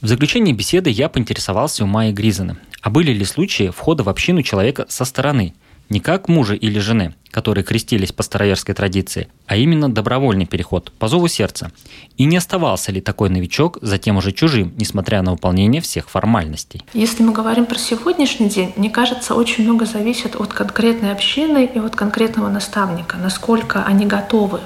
В 0.00 0.06
заключении 0.06 0.52
беседы 0.52 0.90
я 0.90 1.08
поинтересовался 1.08 1.84
у 1.84 1.86
Майи 1.86 2.12
Гризаны, 2.12 2.56
а 2.82 2.90
были 2.90 3.12
ли 3.12 3.24
случаи 3.24 3.70
входа 3.70 4.02
в 4.02 4.08
общину 4.08 4.42
человека 4.42 4.86
со 4.88 5.04
стороны, 5.04 5.54
не 5.88 6.00
как 6.00 6.28
мужа 6.28 6.54
или 6.54 6.78
жены, 6.78 7.14
которые 7.30 7.64
крестились 7.64 8.12
по 8.12 8.22
староверской 8.22 8.74
традиции, 8.74 9.28
а 9.46 9.56
именно 9.56 9.92
добровольный 9.92 10.46
переход, 10.46 10.92
по 10.98 11.08
зову 11.08 11.28
сердца. 11.28 11.72
И 12.16 12.24
не 12.24 12.36
оставался 12.36 12.92
ли 12.92 13.00
такой 13.00 13.30
новичок 13.30 13.78
затем 13.80 14.16
уже 14.16 14.32
чужим, 14.32 14.72
несмотря 14.76 15.22
на 15.22 15.32
выполнение 15.32 15.80
всех 15.80 16.08
формальностей? 16.08 16.82
Если 16.92 17.22
мы 17.22 17.32
говорим 17.32 17.66
про 17.66 17.78
сегодняшний 17.78 18.48
день, 18.48 18.72
мне 18.76 18.90
кажется, 18.90 19.34
очень 19.34 19.64
много 19.64 19.86
зависит 19.86 20.36
от 20.36 20.52
конкретной 20.52 21.12
общины 21.12 21.64
и 21.64 21.78
от 21.78 21.96
конкретного 21.96 22.48
наставника, 22.48 23.16
насколько 23.16 23.84
они 23.84 24.06
готовы 24.06 24.60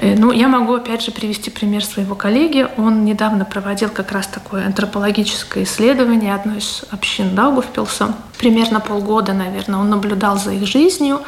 ну, 0.00 0.32
я 0.32 0.48
могу, 0.48 0.74
опять 0.74 1.02
же, 1.02 1.10
привести 1.10 1.50
пример 1.50 1.84
своего 1.84 2.14
коллеги. 2.14 2.66
Он 2.76 3.04
недавно 3.04 3.44
проводил 3.44 3.88
как 3.88 4.12
раз 4.12 4.26
такое 4.26 4.66
антропологическое 4.66 5.64
исследование 5.64 6.34
одной 6.34 6.58
из 6.58 6.84
общин 6.90 7.34
Даугавпилса. 7.34 8.14
Примерно 8.38 8.80
полгода, 8.80 9.32
наверное, 9.32 9.80
он 9.80 9.90
наблюдал 9.90 10.38
за 10.38 10.52
их 10.52 10.66
жизнью 10.66 11.22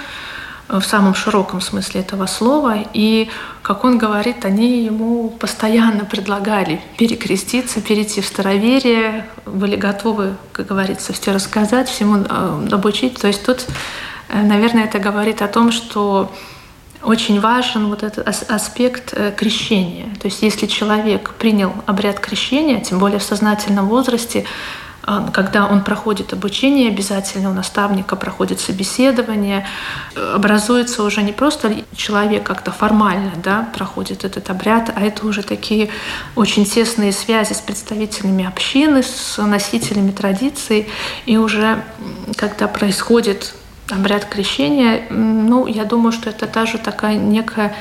э, 0.69 0.79
в 0.81 0.85
самом 0.85 1.15
широком 1.15 1.61
смысле 1.61 2.01
этого 2.01 2.27
слова. 2.27 2.77
И, 2.93 3.31
как 3.63 3.85
он 3.85 3.99
говорит, 3.99 4.45
они 4.45 4.85
ему 4.85 5.31
постоянно 5.31 6.05
предлагали 6.05 6.81
перекреститься, 6.97 7.81
перейти 7.81 8.21
в 8.21 8.27
староверие, 8.27 9.27
были 9.47 9.77
готовы, 9.77 10.35
как 10.53 10.67
говорится, 10.67 11.13
все 11.13 11.33
рассказать, 11.33 11.89
всему 11.89 12.25
э, 12.29 12.69
обучить. 12.73 13.19
То 13.19 13.29
есть 13.29 13.45
тут, 13.47 13.67
наверное, 14.29 14.85
это 14.85 14.99
говорит 14.99 15.41
о 15.41 15.49
том, 15.49 15.73
что 15.73 16.31
очень 17.03 17.41
важен 17.41 17.87
вот 17.89 18.03
этот 18.03 18.27
аспект 18.51 19.13
э, 19.13 19.33
крещения. 19.37 20.07
То 20.21 20.27
есть 20.27 20.43
если 20.43 20.67
человек 20.67 21.35
принял 21.39 21.73
обряд 21.87 22.19
крещения, 22.19 22.81
тем 22.81 22.99
более 22.99 23.19
в 23.19 23.23
сознательном 23.23 23.87
возрасте, 23.89 24.45
э, 25.07 25.29
когда 25.33 25.67
он 25.67 25.85
проходит 25.85 26.33
обучение, 26.33 26.91
обязательно 26.91 27.51
у 27.51 27.55
наставника 27.55 28.17
проходит 28.17 28.59
собеседование, 28.59 29.65
э, 30.17 30.33
образуется 30.35 31.05
уже 31.05 31.23
не 31.23 31.33
просто 31.33 31.73
человек 31.95 32.43
как-то 32.43 32.73
формально 32.73 33.33
да, 33.45 33.69
проходит 33.75 34.25
этот 34.25 34.51
обряд, 34.51 34.93
а 34.95 35.01
это 35.01 35.25
уже 35.25 35.45
такие 35.45 35.91
очень 36.35 36.65
тесные 36.65 37.13
связи 37.13 37.53
с 37.53 37.61
представителями 37.61 38.45
общины, 38.45 39.05
с 39.05 39.41
носителями 39.41 40.11
традиций. 40.11 40.89
И 41.27 41.37
уже 41.37 41.85
когда 42.37 42.67
происходит 42.67 43.55
обряд 43.90 44.24
крещения, 44.24 45.07
ну, 45.11 45.66
я 45.66 45.85
думаю, 45.85 46.12
что 46.12 46.31
это 46.31 46.46
тоже 46.46 46.79
такая 46.79 47.16
некая, 47.16 47.74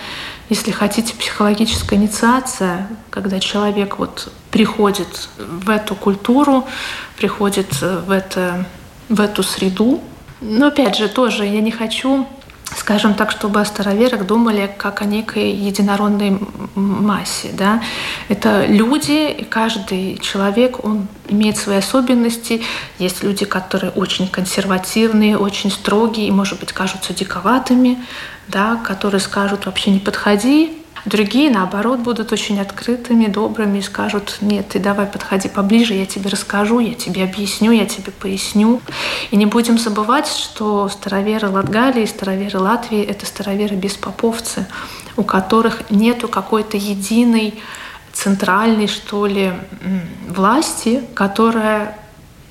если 0.49 0.71
хотите, 0.71 1.13
психологическая 1.15 1.99
инициация, 1.99 2.87
когда 3.09 3.39
человек 3.39 3.99
вот 3.99 4.31
приходит 4.51 5.29
в 5.37 5.69
эту 5.69 5.95
культуру, 5.95 6.65
приходит 7.17 7.81
в, 7.81 8.11
это, 8.11 8.65
в 9.09 9.19
эту 9.19 9.43
среду. 9.43 10.01
Но 10.39 10.67
опять 10.67 10.97
же, 10.97 11.09
тоже 11.09 11.45
я 11.45 11.61
не 11.61 11.71
хочу 11.71 12.27
скажем 12.75 13.13
так, 13.13 13.31
чтобы 13.31 13.61
о 13.61 13.65
думали 14.25 14.69
как 14.77 15.01
о 15.01 15.05
некой 15.05 15.51
единородной 15.51 16.39
массе. 16.75 17.49
Да? 17.53 17.81
Это 18.27 18.65
люди, 18.65 19.31
и 19.31 19.43
каждый 19.43 20.17
человек, 20.17 20.83
он 20.83 21.07
имеет 21.29 21.57
свои 21.57 21.77
особенности. 21.77 22.61
Есть 22.99 23.23
люди, 23.23 23.45
которые 23.45 23.91
очень 23.91 24.27
консервативные, 24.27 25.37
очень 25.37 25.71
строгие 25.71 26.27
и, 26.27 26.31
может 26.31 26.59
быть, 26.59 26.73
кажутся 26.73 27.13
диковатыми, 27.13 28.03
да, 28.47 28.75
которые 28.75 29.21
скажут 29.21 29.65
«вообще 29.65 29.91
не 29.91 29.99
подходи», 29.99 30.77
Другие, 31.07 31.49
наоборот, 31.49 31.99
будут 31.99 32.33
очень 32.33 32.59
открытыми, 32.59 33.27
добрыми 33.27 33.77
и 33.77 33.81
скажут, 33.81 34.39
нет, 34.41 34.67
ты 34.67 34.77
давай 34.79 35.05
подходи 35.05 35.47
поближе, 35.47 35.93
я 35.93 36.05
тебе 36.05 36.29
расскажу, 36.29 36.79
я 36.79 36.95
тебе 36.95 37.23
объясню, 37.23 37.71
я 37.71 37.85
тебе 37.85 38.11
поясню. 38.11 38.81
И 39.31 39.37
не 39.37 39.45
будем 39.45 39.77
забывать, 39.77 40.27
что 40.27 40.89
староверы 40.89 41.47
Латгалии 41.47 42.05
староверы 42.05 42.59
Латвии— 42.59 43.01
это 43.03 43.25
староверы-беспоповцы, 43.25 44.67
у 45.15 45.23
которых 45.23 45.89
нету 45.89 46.27
какой-то 46.27 46.75
единой 46.75 47.53
центральной, 48.11 48.87
что 48.87 49.27
ли, 49.27 49.53
власти, 50.27 51.01
которая 51.13 51.97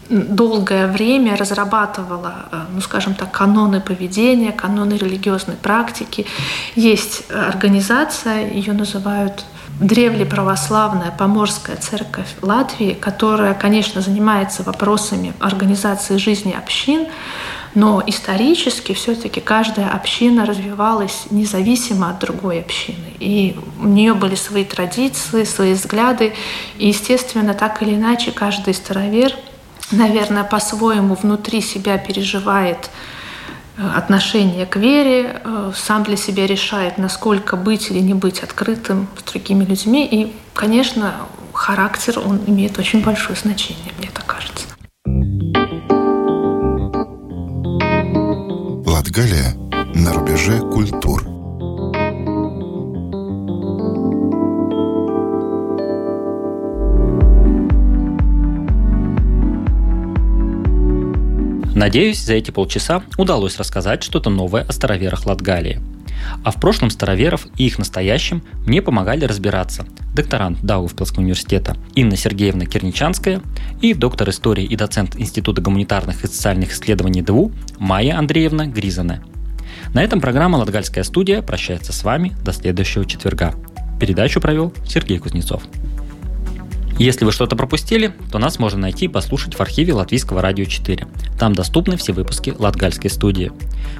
долгое 0.08 0.86
время 0.86 1.36
разрабатывала, 1.36 2.34
э, 2.50 2.60
ну, 2.72 2.80
скажем 2.80 3.14
так, 3.14 3.30
каноны 3.30 3.80
поведения, 3.80 4.52
каноны 4.52 4.94
религиозной 4.94 5.56
практики. 5.56 6.26
Есть 6.74 7.24
организация, 7.30 8.50
ее 8.50 8.72
называют 8.72 9.44
древлеправославная 9.80 11.10
поморская 11.10 11.76
церковь 11.76 12.28
Латвии, 12.40 12.94
которая, 12.94 13.54
конечно, 13.54 14.00
занимается 14.00 14.62
вопросами 14.62 15.34
организации 15.38 16.16
жизни 16.16 16.52
общин, 16.52 17.06
но 17.74 18.02
исторически 18.06 18.94
все-таки 18.94 19.40
каждая 19.40 19.90
община 19.90 20.46
развивалась 20.46 21.26
независимо 21.30 22.08
от 22.08 22.20
другой 22.20 22.60
общины. 22.60 23.12
И 23.20 23.54
у 23.78 23.86
нее 23.86 24.14
были 24.14 24.34
свои 24.34 24.64
традиции, 24.64 25.44
свои 25.44 25.74
взгляды. 25.74 26.32
И, 26.78 26.88
естественно, 26.88 27.52
так 27.52 27.82
или 27.82 27.94
иначе, 27.94 28.32
каждый 28.32 28.72
старовер 28.72 29.34
наверное, 29.90 30.44
по-своему 30.44 31.14
внутри 31.14 31.61
себя 31.61 31.99
переживает 31.99 32.90
э, 33.77 33.88
отношение 33.96 34.66
к 34.66 34.77
вере, 34.77 35.40
э, 35.44 35.72
сам 35.75 36.03
для 36.05 36.16
себя 36.16 36.46
решает, 36.46 36.99
насколько 36.99 37.57
быть 37.57 37.90
или 37.90 38.01
не 38.01 38.14
быть 38.14 38.40
открытым 38.40 39.09
с 39.18 39.22
другими 39.31 39.64
людьми. 39.64 40.07
И, 40.07 40.35
конечно, 40.55 41.14
характер, 41.53 42.20
он 42.25 42.40
имеет 42.46 42.79
очень 42.79 43.03
большое 43.03 43.37
значение, 43.37 43.92
мне 43.99 44.11
так 44.12 44.27
кажется. 44.27 44.66
Латгалия 48.88 49.55
на 49.94 50.12
рубеже 50.12 50.59
культур– 50.61 51.22
Надеюсь, 61.76 62.24
за 62.24 62.32
эти 62.32 62.50
полчаса 62.50 63.02
удалось 63.18 63.58
рассказать 63.58 64.02
что-то 64.02 64.30
новое 64.30 64.62
о 64.62 64.72
староверах 64.72 65.26
Латгалии. 65.26 65.78
А 66.42 66.50
в 66.50 66.58
прошлом 66.58 66.88
староверов 66.88 67.46
и 67.58 67.66
их 67.66 67.78
настоящем 67.78 68.42
мне 68.66 68.80
помогали 68.80 69.26
разбираться 69.26 69.84
докторант 70.14 70.62
Даугавпилского 70.62 71.20
университета 71.20 71.76
Инна 71.94 72.16
Сергеевна 72.16 72.64
Керничанская 72.64 73.42
и 73.82 73.92
доктор 73.92 74.30
истории 74.30 74.64
и 74.64 74.74
доцент 74.74 75.16
Института 75.16 75.60
гуманитарных 75.60 76.24
и 76.24 76.26
социальных 76.26 76.72
исследований 76.72 77.20
ДВУ 77.20 77.52
Майя 77.78 78.16
Андреевна 78.16 78.66
Гризана. 78.66 79.22
На 79.92 80.02
этом 80.02 80.22
программа 80.22 80.56
«Латгальская 80.56 81.04
студия» 81.04 81.42
прощается 81.42 81.92
с 81.92 82.02
вами 82.04 82.34
до 82.42 82.54
следующего 82.54 83.04
четверга. 83.04 83.54
Передачу 84.00 84.40
провел 84.40 84.72
Сергей 84.86 85.18
Кузнецов. 85.18 85.62
Если 86.98 87.26
вы 87.26 87.32
что-то 87.32 87.56
пропустили, 87.56 88.14
то 88.32 88.38
нас 88.38 88.59
можно 88.59 88.80
найти 88.80 89.04
и 89.04 89.09
послушать 89.09 89.54
в 89.54 89.61
архиве 89.61 89.92
Латвийского 89.92 90.40
радио 90.40 90.64
4. 90.64 91.06
Там 91.38 91.54
доступны 91.54 91.98
все 91.98 92.14
выпуски 92.14 92.54
Латгальской 92.59 93.11
студии. 93.11 93.52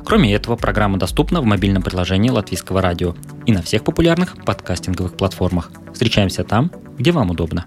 Кроме 0.05 0.33
этого, 0.35 0.57
программа 0.57 0.99
доступна 0.99 1.43
в 1.43 1.45
мобильном 1.45 1.83
приложении 1.83 2.31
Латвийского 2.31 2.81
радио 2.81 3.15
и 3.45 3.53
на 3.53 3.61
всех 3.61 3.85
популярных 3.85 4.43
подкастинговых 4.45 5.15
платформах. 5.15 5.71
Встречаемся 5.93 6.43
там, 6.43 6.73
где 6.97 7.13
вам 7.13 7.31
удобно. 7.31 7.67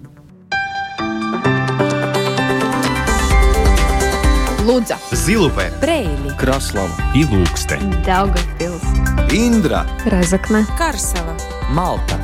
Лудза, 4.66 4.98
Зилупе, 5.12 5.72
Брейли, 5.80 6.36
Краслава 6.38 6.90
и 7.16 7.24
Лукстен. 7.26 7.80
Daugavpils, 8.04 9.32
Индра, 9.32 9.86
Разокна, 10.06 10.66
Карсела. 10.78 11.38
Малта. 11.72 12.20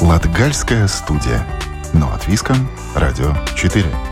Латгальская 0.00 0.88
студия. 0.88 1.46
Но 1.94 2.12
от 2.12 2.26
Виском. 2.26 2.56
Радио 2.94 3.34
4. 3.54 4.11